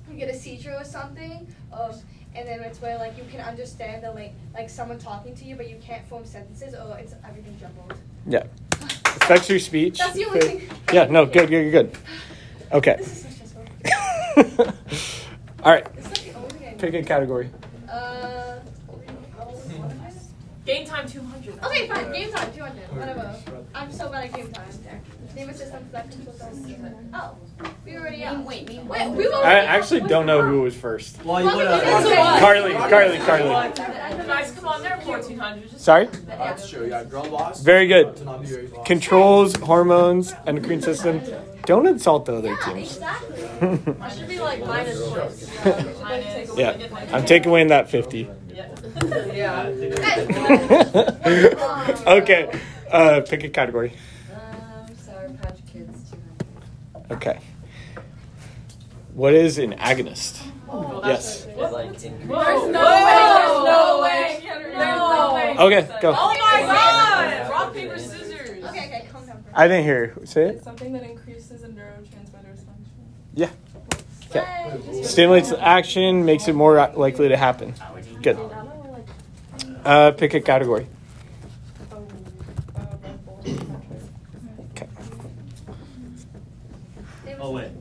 you 0.10 0.18
get 0.18 0.30
a 0.30 0.34
seizure 0.38 0.74
or 0.74 0.84
something. 0.84 1.48
Um, 1.74 1.92
and 2.34 2.48
then 2.48 2.62
it's 2.62 2.82
where 2.82 2.98
like 2.98 3.18
you 3.18 3.26
can 3.30 3.42
understand 3.42 4.04
the 4.04 4.12
like 4.12 4.34
like 4.54 4.70
someone 4.70 4.98
talking 5.00 5.36
to 5.36 5.46
you, 5.46 5.56
but 5.56 5.70
you 5.70 5.78
can't 5.82 6.08
form 6.08 6.26
sentences 6.26 6.74
or 6.74 6.98
it's 6.98 7.14
everything 7.28 7.58
jumbled. 7.60 7.94
Yeah. 8.28 8.44
Affects 9.06 9.50
your 9.50 9.60
speech. 9.60 9.98
That's 10.00 10.14
the 10.14 10.26
only 10.26 10.40
thing. 10.42 10.70
Yeah. 10.94 11.06
No. 11.06 11.26
Good. 11.26 11.50
Good. 11.50 11.72
Good. 11.72 11.98
Okay. 12.72 12.96
This 12.98 13.26
is 13.26 13.52
so 13.52 13.64
stressful. 14.24 14.74
All 15.64 15.72
right. 15.72 15.86
It's 15.98 16.06
not 16.08 16.16
the 16.16 16.34
only 16.34 16.50
thing. 16.50 16.68
I 16.70 16.74
Pick 16.74 16.94
a 16.94 17.04
category. 17.04 17.50
Uh. 17.90 18.60
game 20.66 20.86
time 20.86 21.08
200. 21.08 21.64
Okay, 21.64 21.88
fine. 21.88 22.12
Game 22.12 22.32
time, 22.32 22.54
200. 22.54 22.98
Whatever. 22.98 23.36
I'm 23.76 23.92
so 23.92 24.10
bad 24.10 24.26
at 24.26 24.34
game 24.34 24.52
time. 24.52 24.70
Name 25.36 25.50
a 25.50 25.54
system 25.54 25.88
that 25.91 26.10
controls 26.12 26.41
us. 26.41 26.56
Oh, 27.13 27.36
we 27.86 27.96
already 27.98 28.17
Name, 28.17 28.28
out. 28.28 28.46
wait, 28.46 28.67
name 28.67 28.88
Wait, 28.88 29.10
we 29.12 29.28
were 29.28 29.36
I 29.36 29.60
actually 29.60 30.02
don't 30.02 30.26
know 30.26 30.41
who 30.41 30.62
was 30.62 30.76
first. 30.76 31.24
Well, 31.24 31.39
you 31.39 31.46
Well, 31.48 31.58
would 31.58 31.67
have. 31.67 32.39
Carly. 32.39 32.74
Carly. 32.74 33.17
Carly. 33.20 34.26
Guys, 34.28 34.52
come 34.52 34.67
on, 34.67 34.82
they're 34.82 34.98
1400. 34.98 35.80
Sorry. 35.80 36.08
That's 36.28 36.70
true. 36.70 36.88
Yeah, 36.89 37.04
girl 37.06 37.24
lost. 37.26 37.63
Very 37.63 37.88
good. 37.88 38.15
To 38.17 38.24
not 38.26 38.41
be 38.41 38.48
very 38.48 38.67
lost. 38.67 38.86
Controls, 38.86 39.56
hormones, 39.56 40.34
endocrine 40.48 40.82
system. 40.82 41.22
Don't 41.65 41.88
insult 41.88 42.26
the 42.26 42.36
other 42.38 42.50
Yeah, 42.50 42.74
teams. 42.74 42.96
exactly. 42.98 43.96
I 44.02 44.10
should 44.10 44.28
be 44.28 44.39
like 44.39 44.65
minus 44.65 45.10
points. 45.10 45.48
Minus. 46.02 46.58
yeah, 46.58 46.76
I'm 47.13 47.26
taking 47.26 47.50
away 47.52 47.65
that 47.67 47.89
50. 47.89 48.28
Yeah. 48.54 48.67
okay, 52.08 52.60
uh, 52.91 53.22
pick 53.22 53.44
a 53.44 53.50
category. 53.50 53.94
Okay. 57.12 57.39
What 59.13 59.34
is 59.34 59.58
an 59.58 59.74
agonist? 59.74 60.41
Oh, 60.69 61.02
Yes. 61.06 61.45
It's 61.45 61.58
like 61.71 61.97
There's 62.00 62.13
no 62.28 62.38
way. 62.38 62.39
There's 62.69 62.76
no 63.65 64.00
way. 64.02 64.41
There's 64.41 64.76
no 64.76 65.34
way. 65.34 65.56
Okay, 65.60 66.00
go. 66.02 66.15
Oh 66.17 66.30
my 66.30 66.62
god! 66.62 67.50
Rock, 67.52 67.74
paper, 67.74 68.00
scissors. 68.00 68.63
Okay, 68.63 68.86
okay, 68.88 69.08
calm 69.12 69.26
down. 69.26 69.43
I 69.54 69.67
didn't 69.67 69.84
hear. 69.84 70.15
Say 70.24 70.43
it. 70.43 70.56
It's 70.56 70.63
something 70.63 70.93
that 70.93 71.04
increases 71.04 71.63
a 71.63 71.67
neurotransmitter's 71.67 72.63
function. 72.63 73.04
Yeah. 73.34 73.50
Okay. 74.30 75.04
Stimulates 75.04 75.52
action, 75.52 76.24
makes 76.24 76.47
it 76.47 76.56
more 76.56 76.76
likely 76.95 77.28
to 77.28 77.36
happen. 77.36 77.74
Good. 78.21 78.38
Uh, 79.84 80.12
pick 80.12 80.34
a 80.36 80.39
category. 80.39 80.88
Oh, 81.91 81.97
uh, 82.78 82.97
Red 83.04 83.26
Bull. 83.26 83.43
Okay. 84.71 84.88
Oh 87.41 87.52
wait. 87.52 87.71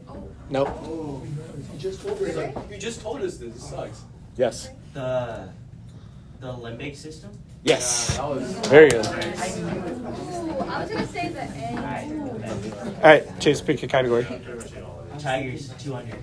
Nope. 0.51 0.69
Oh, 0.83 1.23
you 1.73 1.79
just 1.79 2.03
told 2.03 2.21
us. 2.21 2.37
Like, 2.37 2.71
you 2.71 2.79
just 2.79 3.01
told 3.01 3.23
us 3.23 3.37
this. 3.37 3.55
This 3.55 3.71
sucks. 3.71 4.03
Yes. 4.37 4.71
The 4.95 5.49
the 6.41 6.49
limbic 6.53 6.97
system. 6.97 7.31
Yes. 7.63 8.11
Yeah, 8.11 8.17
that 8.23 8.29
was. 8.35 8.69
Very 8.69 8.89
good. 8.91 9.07
Ooh, 9.07 9.11
I 10.69 10.81
was 10.83 10.91
gonna 10.91 11.07
say 11.07 11.29
the 11.29 11.43
eh, 11.43 11.79
A. 11.79 12.97
All 12.97 13.03
right, 13.03 13.41
Chase, 13.41 13.61
pick 13.61 13.83
a 13.83 13.87
category. 13.87 14.25
Pretty 14.25 14.45
much 14.45 14.73
in 14.73 14.83
all 14.83 15.01
of 15.01 15.15
it. 15.15 15.21
Tigers, 15.21 15.73
two 15.79 15.93
hundred. 15.93 16.17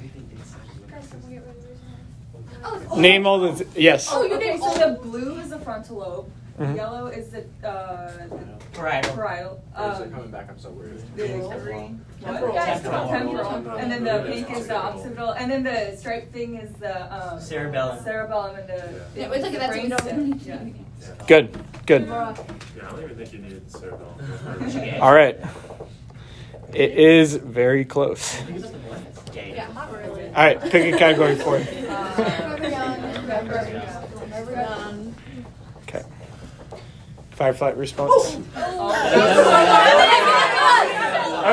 Guys, 0.89 1.07
someone 1.07 1.31
get 1.31 1.45
rid 1.45 1.55
of 1.55 1.63
yours. 1.63 2.89
Oh. 2.91 2.99
Name 2.99 3.25
all 3.27 3.39
the. 3.39 3.53
Th- 3.63 3.69
yes. 3.75 4.09
Oh, 4.11 4.25
you 4.25 4.33
okay, 4.33 4.57
so 4.57 4.73
the 4.73 4.99
blue 5.01 5.37
is 5.39 5.49
the 5.51 5.59
frontal 5.59 5.97
lobe, 5.97 6.31
Mhm. 6.59 6.75
yellow 6.75 7.07
is 7.07 7.29
the, 7.29 7.45
uh, 7.67 8.07
the 8.29 8.39
Parietal. 8.73 9.13
parietal, 9.15 9.59
Where's 9.75 9.99
it 9.99 10.03
um, 10.05 10.11
coming 10.11 10.31
back? 10.31 10.49
I'm 10.49 10.57
so 10.59 10.71
weird. 10.71 10.97
the 11.15 11.27
green, 11.63 12.01
Temporal. 12.23 12.53
what? 12.53 12.65
Temporal. 12.65 13.09
Temporal, 13.09 13.77
and 13.77 13.91
then 13.91 14.03
the 14.03 14.25
pink 14.31 14.51
is 14.57 14.67
the 14.67 14.75
occipital, 14.75 15.31
and 15.31 15.51
then 15.51 15.63
the 15.63 15.95
striped 15.97 16.33
thing 16.33 16.55
is 16.55 16.71
the, 16.73 17.13
um, 17.33 17.39
Cerebellum. 17.39 18.03
cerebellum 18.03 18.55
and 18.55 18.67
the. 18.69 19.01
Yeah, 19.15 19.29
wait, 19.29 19.41
look 19.43 19.53
at 19.53 19.59
that, 19.59 19.69
brain 19.69 19.89
so 19.89 20.05
we 20.05 20.11
don't- 20.33 21.27
Good. 21.27 21.57
Good. 21.85 22.07
Yeah, 22.07 22.33
I 22.33 22.89
don't 22.89 23.03
even 23.03 23.17
think 23.17 23.33
you 23.33 23.39
needed 23.39 23.69
the 23.69 23.77
cerebellum. 23.77 24.99
All 25.01 25.13
right. 25.13 25.39
It 26.73 26.91
is 26.97 27.35
very 27.35 27.85
close. 27.85 28.41
Yeah, 29.33 29.67
not 29.73 29.91
really. 29.93 30.25
All 30.29 30.33
right, 30.33 30.59
pick 30.59 30.93
a 30.93 30.97
category 30.97 31.35
for 31.35 31.57
it. 31.57 31.65
Forever 31.67 32.67
young. 32.67 33.01
Forever 33.25 34.51
young. 34.51 35.15
Okay. 35.83 36.03
Fireflight 37.37 37.77
response. 37.77 38.37
Oh. 38.55 38.93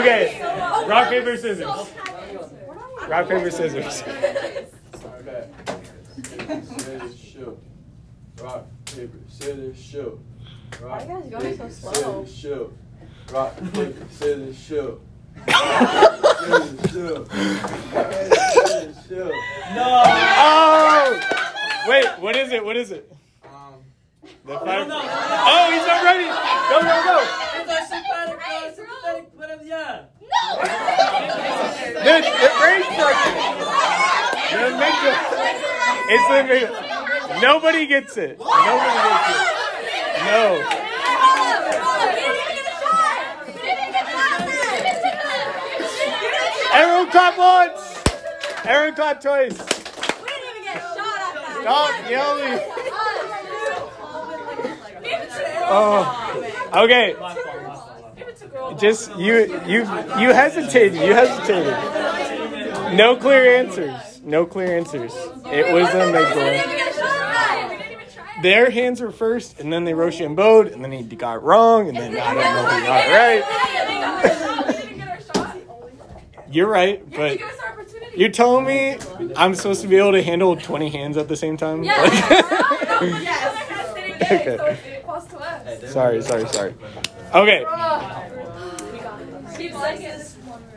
Okay. 0.01 0.41
Rock, 0.89 1.09
paper, 1.11 1.37
scissors. 1.37 1.67
Rock, 3.07 3.29
paper, 3.29 3.51
scissors. 3.51 4.03
Okay. 4.03 5.49
Scissors, 6.63 7.19
shoot. 7.19 7.59
Rock, 8.43 8.67
paper, 8.87 9.19
scissors, 9.29 9.79
shoot. 9.79 10.19
Rock, 10.81 11.07
Why 11.07 11.15
are 11.15 11.21
you 11.23 11.31
guys 11.31 11.31
going 11.31 11.57
paper, 11.59 11.71
so 11.71 11.93
slow? 11.93 12.25
Scissors, 12.25 12.39
shoot. 12.39 12.73
Rock, 13.31 13.57
paper, 13.75 13.95
scissors, 14.11 14.59
shoot. 14.59 15.01
Rock, 15.47 16.15
Oh! 19.77 21.21
Wait, 21.89 22.07
what 22.21 22.37
is 22.37 22.53
it? 22.53 22.65
What 22.65 22.77
is 22.77 22.91
it? 22.91 23.14
The 24.47 24.59
five. 24.59 24.87
Oh, 24.91 25.71
he's 25.73 25.87
not 25.87 26.05
ready. 26.05 26.29
Go, 26.69 26.77
go, 26.85 26.97
go. 27.03 27.17
The, 32.05 32.21
the 32.21 32.51
brain 32.61 32.83
structure. 32.93 33.33
The 34.53 34.59
amygdala. 34.69 35.17
It's 36.11 36.27
the 36.29 36.35
amygdala. 36.45 37.41
Nobody 37.41 37.87
gets 37.87 38.17
it. 38.19 38.39
Nobody 38.39 38.99
gets 39.01 39.29
it. 39.31 39.41
No. 40.27 40.45
Everyone 46.75 47.11
clap 47.11 47.39
once. 47.39 47.83
Everyone 48.67 48.95
clap 48.95 49.21
twice. 49.23 49.57
Stop 51.63 52.11
yelling. 52.11 52.61
Oh. 55.77 56.85
Okay. 56.85 57.17
Just 58.79 59.11
you 59.17 59.61
you 59.67 59.81
you 59.81 60.33
hesitated. 60.33 60.95
You 60.95 61.15
hesitated. 61.15 61.75
No 62.97 63.17
clear 63.17 63.59
answers. 63.59 64.21
No 64.23 64.47
clear 64.47 64.77
answers. 64.77 65.13
It 65.47 65.73
was 65.73 65.91
the 65.91 65.99
amygdala. 65.99 66.83
Their 68.43 68.71
hands 68.71 69.01
were 69.01 69.11
first, 69.11 69.59
and 69.59 69.73
then 69.73 69.83
they 69.85 69.95
Rochambeaued, 69.95 70.71
and 70.73 70.85
then 70.85 70.93
he 70.93 71.03
got 71.03 71.43
wrong, 71.43 71.89
and 71.89 71.97
then 71.97 72.17
I 72.19 72.35
don't 72.35 72.45
know 72.45 72.69
if 72.69 72.75
he 72.79 72.87
got 72.87 73.09
right. 73.11 73.43
You're 76.51 76.69
right, 76.69 77.03
but 77.11 77.41
you're 78.17 78.29
telling 78.29 78.65
me 78.65 78.97
I'm 79.35 79.57
supposed 79.57 79.83
to 79.83 79.89
be 79.89 79.97
able 79.97 80.13
to 80.13 80.23
handle 80.23 80.55
20 80.57 80.89
hands 80.91 81.17
at 81.17 81.27
the 81.27 81.35
same 81.37 81.57
time? 81.57 81.81
okay. 84.31 84.79
Sorry, 85.87 86.23
sorry, 86.23 86.47
sorry. 86.49 86.75
Okay. 87.35 87.65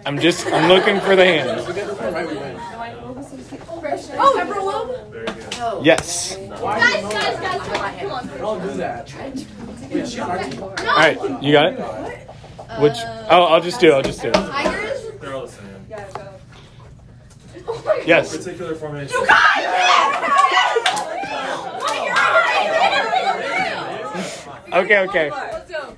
I'm 0.05 0.19
just 0.19 0.47
I'm 0.47 0.69
looking 0.69 0.99
for 1.01 1.15
the 1.15 1.25
hands. 1.25 1.67
we 1.67 1.73
get 1.73 1.87
this 1.87 1.99
one 1.99 2.13
right, 2.13 2.27
we 2.27 2.37
win. 2.37 2.57
Oh, 4.19 4.37
everyone. 4.39 5.83
Yes. 5.83 6.35
Guys, 6.35 7.03
guys, 7.03 7.39
guys, 7.39 7.61
come 7.61 7.81
on, 7.81 7.97
come 7.97 8.11
on. 8.11 8.27
Don't 8.37 8.61
do 8.61 8.77
that. 8.77 9.13
Wait, 9.91 10.07
she 10.07 10.19
on 10.19 10.31
our 10.31 10.43
team? 10.43 10.63
All 10.63 10.69
right, 10.75 11.43
you 11.43 11.51
got 11.51 11.73
it. 11.73 11.79
Which? 12.79 12.97
Oh, 13.29 13.43
I'll 13.45 13.61
just 13.61 13.79
do 13.79 13.91
it. 13.91 13.93
I'll 13.93 14.01
just 14.01 14.21
do 14.21 14.29
it. 14.29 14.33
Tigers? 14.33 15.11
They're 15.19 15.33
all 15.33 15.45
the 15.45 15.51
same. 15.51 15.67
Yes. 18.05 18.35
Particular 18.37 18.75
formation. 18.75 19.17
Okay. 24.73 24.99
Okay. 24.99 25.29
Let's 25.29 25.71
go. 25.71 25.95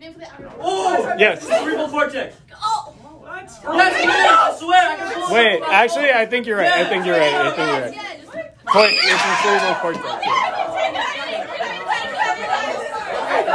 name 0.00 0.12
for 0.12 0.20
the 0.20 0.28
Oh! 0.60 1.14
Yes. 1.18 1.42
Cerebral 1.46 1.88
cortex. 1.88 2.36
Oh, 2.54 2.94
What? 3.00 3.42
Yes, 3.42 3.64
I 3.64 4.56
swear 4.58 4.82
I 4.82 4.96
can 4.96 5.14
pull 5.14 5.28
it. 5.28 5.32
Wait. 5.32 5.62
Actually, 5.70 6.12
I 6.12 6.26
think 6.26 6.46
you're 6.46 6.56
right. 6.56 6.70
I 6.70 6.84
think 6.88 7.04
you're 7.04 7.18
right. 7.18 7.34
I 7.34 7.50
think 7.50 7.58
you're 7.58 7.80
right. 7.80 7.94
yeah, 7.94 8.16
just 8.16 8.32
Point. 8.66 8.92
It's 8.92 9.24
a 9.24 9.36
cerebral 9.42 9.74
cortex. 9.80 10.04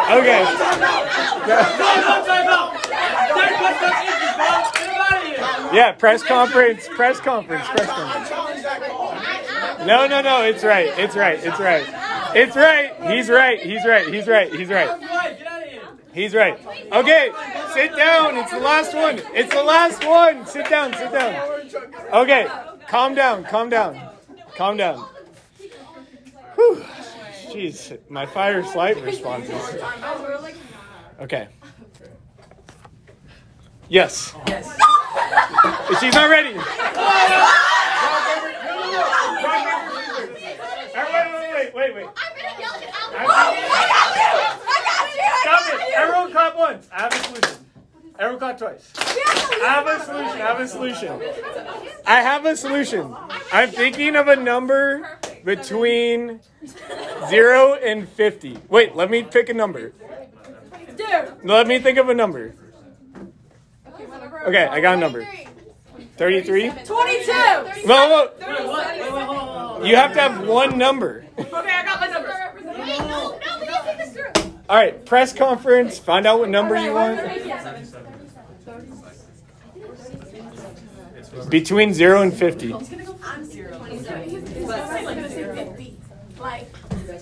Okay. 0.04 0.44
No, 1.44 1.60
no, 1.60 2.26
time 2.26 2.48
out. 2.48 2.72
Third 2.84 3.54
question 3.58 3.90
is 3.90 4.00
easy, 4.04 4.30
bro. 4.36 4.48
Get 4.74 4.90
him 4.90 5.02
out 5.02 5.18
of 5.18 5.24
here. 5.24 5.74
Yeah. 5.74 5.92
Press 5.94 6.24
conference. 6.24 6.88
Press 6.90 7.20
conference. 7.20 7.68
Press 7.70 7.90
conference. 7.90 8.30
No, 9.86 10.08
no, 10.08 10.22
no. 10.22 10.44
It's 10.44 10.64
right. 10.64 10.88
It's 10.98 11.16
right. 11.16 11.40
It's 11.44 11.60
right. 11.60 11.86
It's 12.36 12.56
right. 12.56 12.96
He's 13.12 13.30
right. 13.30 13.60
He's 13.60 13.86
right. 13.86 14.08
He's 14.14 14.28
right. 14.28 14.54
He's 14.54 14.70
right. 14.70 14.88
Right, 14.90 15.38
get 15.38 15.48
out. 15.48 15.64
He's 16.14 16.36
right. 16.36 16.60
Okay, 16.92 17.32
sit 17.74 17.96
down. 17.96 18.38
It's 18.38 18.52
the 18.52 18.60
last 18.60 18.94
one. 18.94 19.20
It's 19.34 19.52
the 19.54 19.64
last 19.64 20.06
one. 20.06 20.46
Sit 20.46 20.70
down. 20.70 20.94
Sit 20.94 21.12
down. 21.12 21.72
Okay, 22.14 22.48
calm 22.88 23.16
down. 23.16 23.44
Calm 23.46 23.70
down. 23.70 24.00
Calm 24.56 24.78
down. 24.78 25.08
Whew. 26.56 26.86
Jeez, 27.50 27.98
my 28.10 28.28
fire 28.28 28.64
flight 28.64 29.02
responses. 29.02 29.60
Okay. 31.20 31.48
Yes. 33.90 34.36
Yes. 34.48 34.78
She's 36.00 36.14
not 36.14 36.30
ready. 36.30 36.56
Wait, 40.94 41.12
wait, 41.12 41.74
wait, 41.74 41.74
wait, 41.74 41.96
wait. 41.96 42.06
I'm 42.06 42.36
gonna 42.36 42.60
yell 42.60 42.76
it 42.76 42.90
out. 42.94 43.12
Stop 43.12 43.23
it! 43.23 43.23
Everyone 45.96 46.32
clap 46.32 46.58
once. 46.58 46.88
I 46.92 47.02
have 47.02 47.14
a 47.14 47.18
solution. 47.18 47.58
Everyone 48.20 48.40
clap 48.40 48.58
twice. 48.58 48.94
I 48.98 49.68
have 49.68 49.88
a 49.88 50.00
solution. 50.04 50.42
I 50.42 50.46
have 50.46 50.60
a 50.60 50.68
solution. 50.68 51.22
I 52.06 52.22
have 52.22 52.46
a 52.46 52.56
solution. 52.56 53.16
I'm 53.52 53.70
thinking 53.70 54.16
of 54.16 54.28
a 54.28 54.36
number 54.36 55.20
between 55.44 56.40
zero 57.30 57.74
and 57.76 58.08
fifty. 58.08 58.58
Wait, 58.70 58.96
let 58.96 59.10
me 59.10 59.24
pick 59.24 59.50
a 59.50 59.54
number. 59.54 59.94
Let 61.44 61.68
me 61.68 61.80
think 61.80 61.98
of 61.98 62.10
a 62.10 62.14
number. 62.14 62.56
Okay, 64.46 64.66
I 64.66 64.80
got 64.80 64.96
a 64.96 65.00
number. 65.00 65.28
Thirty-three. 66.18 66.70
22. 66.70 67.32
No, 67.32 67.64
no. 67.78 67.78
Wait, 67.80 67.88
what? 67.88 68.40
Wait, 68.40 68.48
wait, 68.48 69.10
hold 69.10 69.20
on, 69.20 69.26
hold 69.28 69.82
on. 69.82 69.86
You 69.86 69.96
have 69.96 70.14
to 70.14 70.22
have 70.22 70.48
one 70.48 70.78
number. 70.78 71.26
Okay, 71.40 71.50
I 71.52 71.84
got 71.84 72.00
my 72.00 72.08
number. 72.08 72.30
Wait, 72.66 73.00
no, 73.00 73.40
no, 73.40 73.60
we 73.60 73.66
didn't 73.66 73.84
think 73.84 73.98
this 73.98 74.14
through. 74.14 74.32
All 74.74 74.80
right, 74.80 75.06
press 75.06 75.32
conference. 75.34 76.00
Find 76.00 76.26
out 76.26 76.40
what 76.40 76.50
number 76.50 76.76
you 76.76 76.96
want. 76.96 77.22
Between 81.48 81.94
zero 81.94 82.24
and 82.24 82.34
fifty. 82.34 82.74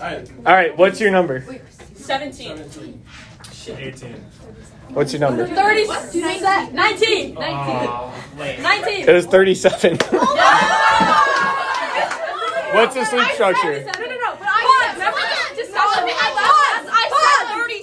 Alright, 0.02 0.78
what's 0.78 1.02
your 1.02 1.12
number? 1.12 1.44
17. 1.96 3.04
18. 3.68 4.16
What's 4.92 5.12
your 5.12 5.20
number? 5.20 5.46
30. 5.46 5.88
19. 5.88 6.72
19. 6.72 7.36
Wait. 8.38 8.62
19. 8.62 9.10
It 9.10 9.14
was 9.14 9.26
thirty-seven. 9.26 9.98
What's 12.72 12.96
the 12.96 13.04
sleep 13.04 13.28
structure? 13.34 13.84
No, 13.84 13.92
no, 13.92 14.06
no. 14.08 14.36
But 14.40 14.48
I 14.48 14.64
said, 14.80 14.96
remember 14.96 15.20
this 15.20 15.68
discussion 15.68 16.06
we 16.06 16.12
had 16.12 16.34
last 16.34 16.88
I 16.88 17.04
said 17.12 17.52
30 17.60 17.82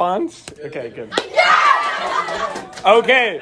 seconds. 0.00 0.44
Pons. 0.44 0.44
Pons. 0.44 0.44
Ponds? 0.50 0.60
Okay, 0.64 0.90
good. 0.90 1.12
Okay. 2.84 3.40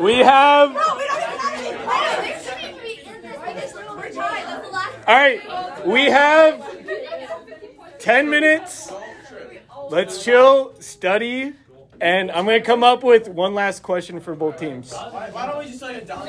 We 0.00 0.18
have. 0.18 0.76
All 5.06 5.14
right. 5.14 5.86
We 5.86 6.04
have 6.06 6.64
10 7.98 8.30
minutes. 8.30 8.92
Let's 9.88 10.24
chill, 10.24 10.74
study, 10.80 11.52
and 12.00 12.30
I'm 12.32 12.44
going 12.44 12.60
to 12.60 12.66
come 12.66 12.82
up 12.82 13.04
with 13.04 13.28
one 13.28 13.54
last 13.54 13.84
question 13.84 14.18
for 14.18 14.34
both 14.34 14.58
teams. 14.58 14.92
why, 14.92 15.30
why 15.30 15.46
don't 15.46 15.58
we 15.58 15.66
just 15.66 15.80
like 15.80 16.02
a 16.02 16.04
down 16.04 16.26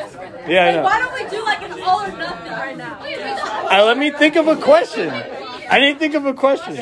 Yeah, 0.47 0.65
I 0.65 0.71
know. 0.73 0.83
Why 0.83 0.99
don't 0.99 1.13
we 1.13 1.27
do 1.27 1.43
like 1.43 1.63
an 1.63 1.81
all 1.81 2.01
or 2.01 2.11
nothing 2.15 2.51
right 2.51 2.77
now? 2.77 2.99
Uh, 3.01 3.83
let 3.85 3.97
me 3.97 4.11
think 4.11 4.35
of 4.35 4.47
a 4.47 4.55
question. 4.57 5.09
I 5.09 5.79
didn't 5.79 5.97
think 5.97 6.13
of 6.13 6.25
a 6.25 6.33
question. 6.33 6.77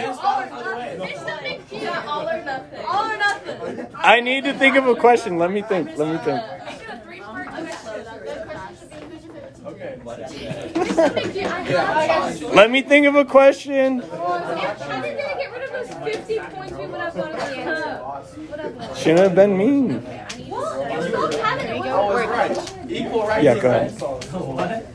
All 2.15 2.29
or 2.29 2.43
nothing. 2.43 2.85
All 2.85 3.09
or 3.09 3.17
nothing. 3.17 3.87
I 4.05 4.19
need 4.21 4.43
to 4.43 4.53
think 4.53 4.75
of 4.75 4.85
a 4.87 4.95
question. 4.95 5.39
Let 5.39 5.51
me 5.51 5.63
think. 5.63 5.97
Let 5.97 6.07
me 6.07 6.17
think. 6.19 6.43
Let 12.53 12.69
me 12.69 12.81
think 12.83 13.07
of 13.07 13.15
a 13.15 13.25
question. 13.25 14.03
Shouldn't 18.95 19.19
have 19.19 19.35
been 19.35 19.57
mean. 19.57 20.03
Yeah, 23.41 23.59
go 23.59 23.69
ahead. 23.69 24.85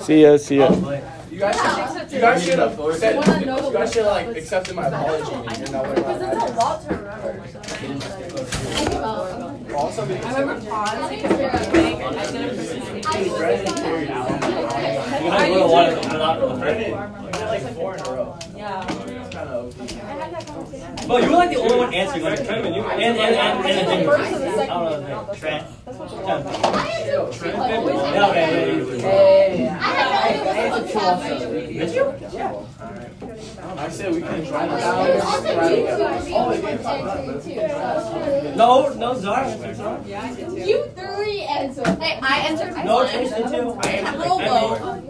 See 0.00 0.22
ya. 0.22 0.36
See 0.36 0.58
ya. 0.58 1.10
You 1.42 1.48
guys, 1.48 2.12
you 2.12 2.20
guys 2.20 2.44
should 2.44 2.58
have 2.60 2.78
said, 2.94 3.16
you 3.16 3.72
guys 3.72 3.92
should 3.92 4.04
have 4.04 4.28
like 4.28 4.36
accepted 4.36 4.76
my 4.76 4.86
apology. 4.86 5.32
and 5.34 5.58
you 5.58 5.72
know, 5.72 5.82
like, 5.82 5.98
Also, 9.74 10.06
because 10.06 10.36
You 13.18 14.61
gotta 15.30 15.48
go 15.48 15.58
to 15.58 15.72
one 15.72 15.86
and 15.86 16.12
not 16.12 16.40
the 16.40 16.46
first. 16.58 17.42
like 17.42 17.74
four 17.74 17.94
in 17.94 18.00
a 18.00 18.04
row. 18.10 18.38
Yeah. 18.56 18.86
It's 18.88 19.34
kind 19.34 19.48
of 19.48 19.80
OP. 19.80 21.08
Well, 21.08 21.20
you 21.22 21.30
were 21.30 21.36
like 21.36 21.50
the 21.50 21.56
only 21.56 21.76
one 21.78 21.94
answering. 21.94 22.24
Like, 22.24 22.40
and 22.40 22.48
and 22.50 22.56
and 22.56 22.76
and, 22.76 23.66
and, 23.66 23.78
and, 23.78 23.90
and, 23.90 24.06
First 24.06 24.32
and 24.32 24.42
the 24.42 24.48
I 24.48 24.54
second. 24.54 24.68
don't 24.68 24.84
know 24.84 24.90
his 24.92 25.06
name. 25.08 25.40
Trent. 25.40 25.66
That's 25.84 25.98
what 25.98 26.08
Trent. 26.08 26.46
Trent. 27.34 27.58
Okay, 28.22 28.58
Did 31.72 31.94
you? 31.94 32.04
I 33.76 33.88
said 33.88 34.14
we 34.14 34.20
can 34.20 34.46
try 34.46 34.66
to 34.66 34.76
No, 38.56 38.92
no, 38.94 39.14
Zara. 39.14 39.48
Yeah, 40.06 40.22
I 40.22 40.34
did 40.34 40.48
too. 40.48 40.56
You 40.60 40.84
three 40.94 41.40
answered. 41.42 41.86
Hey, 42.00 42.18
I 42.22 42.38
answered. 42.48 42.84
No, 42.84 43.06
Trace 43.08 43.30
did 43.30 43.48
too. 43.48 43.74
Robo. 44.18 45.01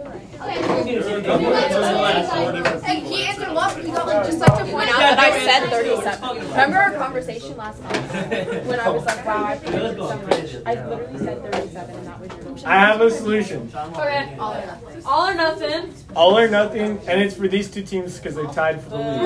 Just 4.25 4.39
like 4.39 4.57
to 4.57 4.65
point 4.71 4.89
out 4.89 4.99
that 4.99 5.19
I 5.19 5.45
said 5.45 5.69
37. 5.69 6.49
Remember 6.49 6.77
our 6.77 6.91
conversation 6.93 7.57
last 7.57 7.81
month 7.83 8.65
when 8.65 8.79
I 8.79 8.89
was 8.89 9.05
like, 9.05 9.25
wow, 9.25 9.43
I 9.45 9.57
predicted 9.57 9.97
so 9.97 10.17
much. 10.17 10.55
I 10.65 10.87
literally 10.87 11.19
said 11.19 11.41
37, 11.51 11.95
and 11.95 12.07
that 12.07 12.19
was 12.19 12.61
your. 12.63 12.69
I 12.69 12.75
have 12.79 13.01
a 13.01 13.11
solution. 13.11 13.71
Okay. 13.75 14.35
All 14.39 14.53
or 14.55 14.65
nothing. 14.65 15.03
All 15.05 15.27
or 15.27 15.33
nothing. 15.35 15.93
All 16.15 16.37
or 16.37 16.47
nothing, 16.47 16.99
and 17.07 17.21
it's 17.21 17.35
for 17.35 17.47
these 17.47 17.69
two 17.69 17.83
teams 17.83 18.17
because 18.17 18.35
they're 18.35 18.45
tied 18.47 18.81
for 18.81 18.89
the 18.91 18.97
lead. 18.97 19.21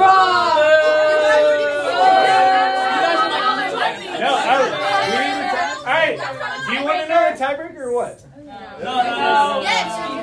No, 4.20 4.34
I, 4.34 4.64
we 5.12 5.18
need 5.18 5.28
a 5.28 5.50
tie- 5.52 5.74
all 5.78 5.86
right. 5.86 6.18
Do 6.68 6.74
you 6.74 6.84
want 6.84 7.00
to 7.02 7.08
know 7.08 7.30
a 7.30 7.34
tiebreaker 7.38 7.78
or 7.78 7.94
what? 7.94 8.24
No, 8.38 8.44
no, 8.84 9.04
no. 9.04 9.60
Yes. 9.62 10.17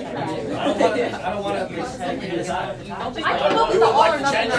I 0.00 1.30
don't 1.32 1.42
want 1.42 1.58
to 1.58 1.74
pretend 1.74 2.20
to 2.20 2.28
decide. 2.30 2.76
I 2.90 3.10
came 3.10 3.58
up 3.58 3.68
with 3.70 3.80
the 3.80 3.86
all 3.86 4.12
or 4.12 4.20
nothing. 4.20 4.50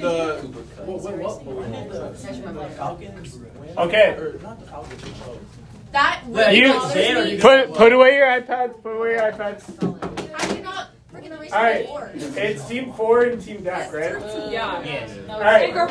The 0.00 0.36
what 0.84 1.02
what 1.02 1.14
what 1.18 1.44
what 1.44 1.90
the 1.90 2.68
Falcons? 2.76 3.38
Okay. 3.76 4.08
Or 4.16 4.38
not 4.42 4.60
the 4.60 4.66
Falcons. 4.66 5.02
but 5.02 5.92
That 5.92 6.22
Wait, 6.26 6.56
You- 6.58 6.72
bothers 6.72 6.94
me. 6.94 7.30
you- 7.32 7.40
Put 7.40 7.74
put 7.74 7.92
away 7.92 8.14
your 8.16 8.26
iPads. 8.26 8.82
Put 8.82 8.96
away 8.96 9.10
your 9.12 9.32
iPads. 9.32 9.62
How 10.32 10.48
do 10.48 10.54
you 10.56 10.62
not 10.62 10.86
freaking 10.86 10.86
erase 10.88 11.07
All 11.18 11.28
the 11.28 11.48
right. 11.50 11.86
board? 11.86 12.10
It's 12.14 12.66
team 12.68 12.92
four 12.92 13.22
and 13.22 13.42
team 13.42 13.62
Dak, 13.62 13.92
right? 13.92 14.12
Yeah. 14.50 14.82
Yes. 14.84 15.18
All 15.28 15.40
right. 15.40 15.72
Girl. 15.72 15.88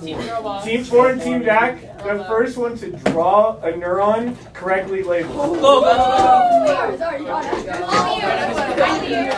Team 0.00 0.18
girl 0.18 0.42
boss. 0.42 0.64
Team 0.64 0.84
four 0.84 1.10
and 1.10 1.20
team 1.20 1.42
Dak. 1.42 1.80
The 1.98 2.24
first 2.24 2.56
one 2.56 2.76
to 2.78 2.90
draw 2.90 3.58
a 3.58 3.72
neuron 3.72 4.36
correctly 4.54 5.02
labeled. 5.02 5.60
Go, 5.60 5.80
go, 5.82 6.66
Sorry, 6.66 6.96
sorry, 6.98 7.20
you 7.20 7.26
got 7.26 7.44
it. 7.44 7.66
Come 7.66 9.04
here. 9.04 9.30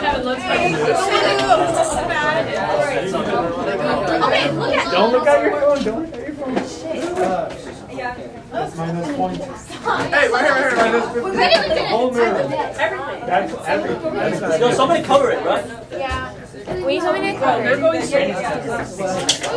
Okay, 4.23 4.51
look 4.51 4.73
at 4.73 4.91
Don't 4.91 5.11
look 5.11 5.27
at 5.27 5.43
your 5.43 5.59
phone. 5.59 5.83
Don't 5.83 6.01
look 6.05 6.13
at 6.13 6.27
your 6.27 6.35
phone. 6.35 6.57
Uh, 7.21 7.62
Yeah. 8.17 8.71
Minus 8.75 9.15
points. 9.17 9.67
Hey, 9.67 10.29
right 10.29 10.45
here, 10.45 10.75
right 10.75 11.11
here. 11.11 11.23
We 11.23 11.31
really 11.31 11.69
The 11.69 11.85
whole 11.87 12.11
neuron. 12.11 12.51
Everything. 12.77 13.25
That's 13.25 13.53
everything. 13.67 14.13
That's 14.13 14.41
not 14.41 14.59
Yo, 14.59 14.71
somebody 14.71 15.03
cover 15.03 15.31
it, 15.31 15.43
right? 15.45 15.65
Will 16.83 16.91
you 16.91 17.01
tell 17.01 17.13
me 17.13 17.19
next 17.19 17.41
time? 17.41 17.63
They're 17.63 17.77
going 17.77 18.01
straight. 18.03 18.35
Wait, 18.35 18.37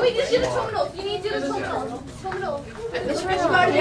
wait, 0.01 0.17
just 0.17 0.31
do 0.31 0.39
the 0.41 0.47
terminal. 0.47 0.93
You 0.97 1.03
need 1.03 1.23
to 1.23 1.29
do 1.29 1.41
the 1.41 1.49
terminal. 1.49 2.05
Terminal. 2.23 2.65
Yes, 2.93 3.23
We 3.23 3.29
got 3.29 3.69
it, 3.69 3.73
we 3.73 3.79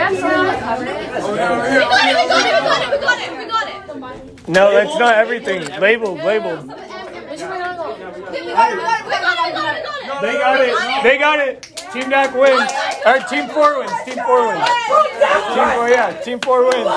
got 1.87 2.43
it, 2.45 2.55
we 2.55 2.65
got 2.65 2.81
it, 2.81 2.89
we 2.91 2.97
got 2.99 3.19
it. 3.19 3.29
we 3.37 4.01
got 4.01 4.15
it. 4.15 4.47
No, 4.47 4.71
that's 4.71 4.97
not 4.99 5.15
everything. 5.15 5.65
Labeled, 5.79 6.19
labeled. 6.19 6.67
Which 6.67 7.41
one 7.41 7.61
are 7.61 7.71
we 7.71 7.77
going? 7.77 7.99
We 7.99 8.53
got 8.53 8.71
it, 8.71 8.75
we 8.75 8.81
got 8.83 8.99
it, 8.99 9.05
we 9.05 9.11
got 9.11 9.35
it, 9.35 9.45
we 9.45 9.53
got 9.53 9.75
it, 9.75 9.83
we 9.83 10.07
got 10.07 10.14
it. 10.14 10.14
They 10.25 10.37
got 10.39 10.59
it. 10.61 11.03
They 11.03 11.17
got 11.17 11.39
it. 11.39 11.63
Team 11.93 12.09
Dak 12.09 12.33
wins. 12.33 12.71
Or 13.05 13.19
team 13.29 13.47
four 13.49 13.79
wins. 13.79 13.91
Team 14.05 14.17
four 14.25 14.47
wins. 14.47 14.65
Team 14.65 15.69
four, 15.75 15.89
yeah. 15.89 16.21
Team 16.23 16.39
four 16.39 16.63
wins. 16.63 16.87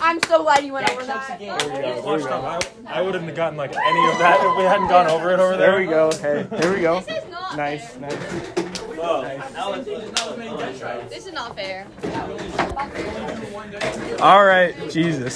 I'm 0.00 0.20
so 0.24 0.42
glad 0.42 0.64
you 0.64 0.72
went 0.72 0.90
over 0.90 1.04
that. 1.04 1.40
Watch 2.04 2.22
time. 2.22 2.60
I, 2.88 2.98
I 2.98 3.02
wouldn't 3.02 3.24
have 3.24 3.36
gotten 3.36 3.56
like 3.56 3.70
any 3.76 4.08
of 4.10 4.18
that 4.18 4.40
if 4.40 4.56
we 4.56 4.64
hadn't 4.64 4.88
gone 4.88 5.06
over 5.06 5.30
it 5.32 5.38
over 5.38 5.56
There 5.56 5.72
there. 5.72 5.78
we 5.80 5.86
go. 5.86 6.10
Hey, 6.12 6.46
here 6.60 6.74
we 6.74 6.80
go. 6.80 7.02
Nice, 7.56 7.96
nice. 7.98 8.16
This 11.08 11.26
is 11.26 11.32
not 11.32 11.54
fair. 11.54 11.86
All 14.20 14.44
right, 14.44 14.74
Jesus. 14.90 15.30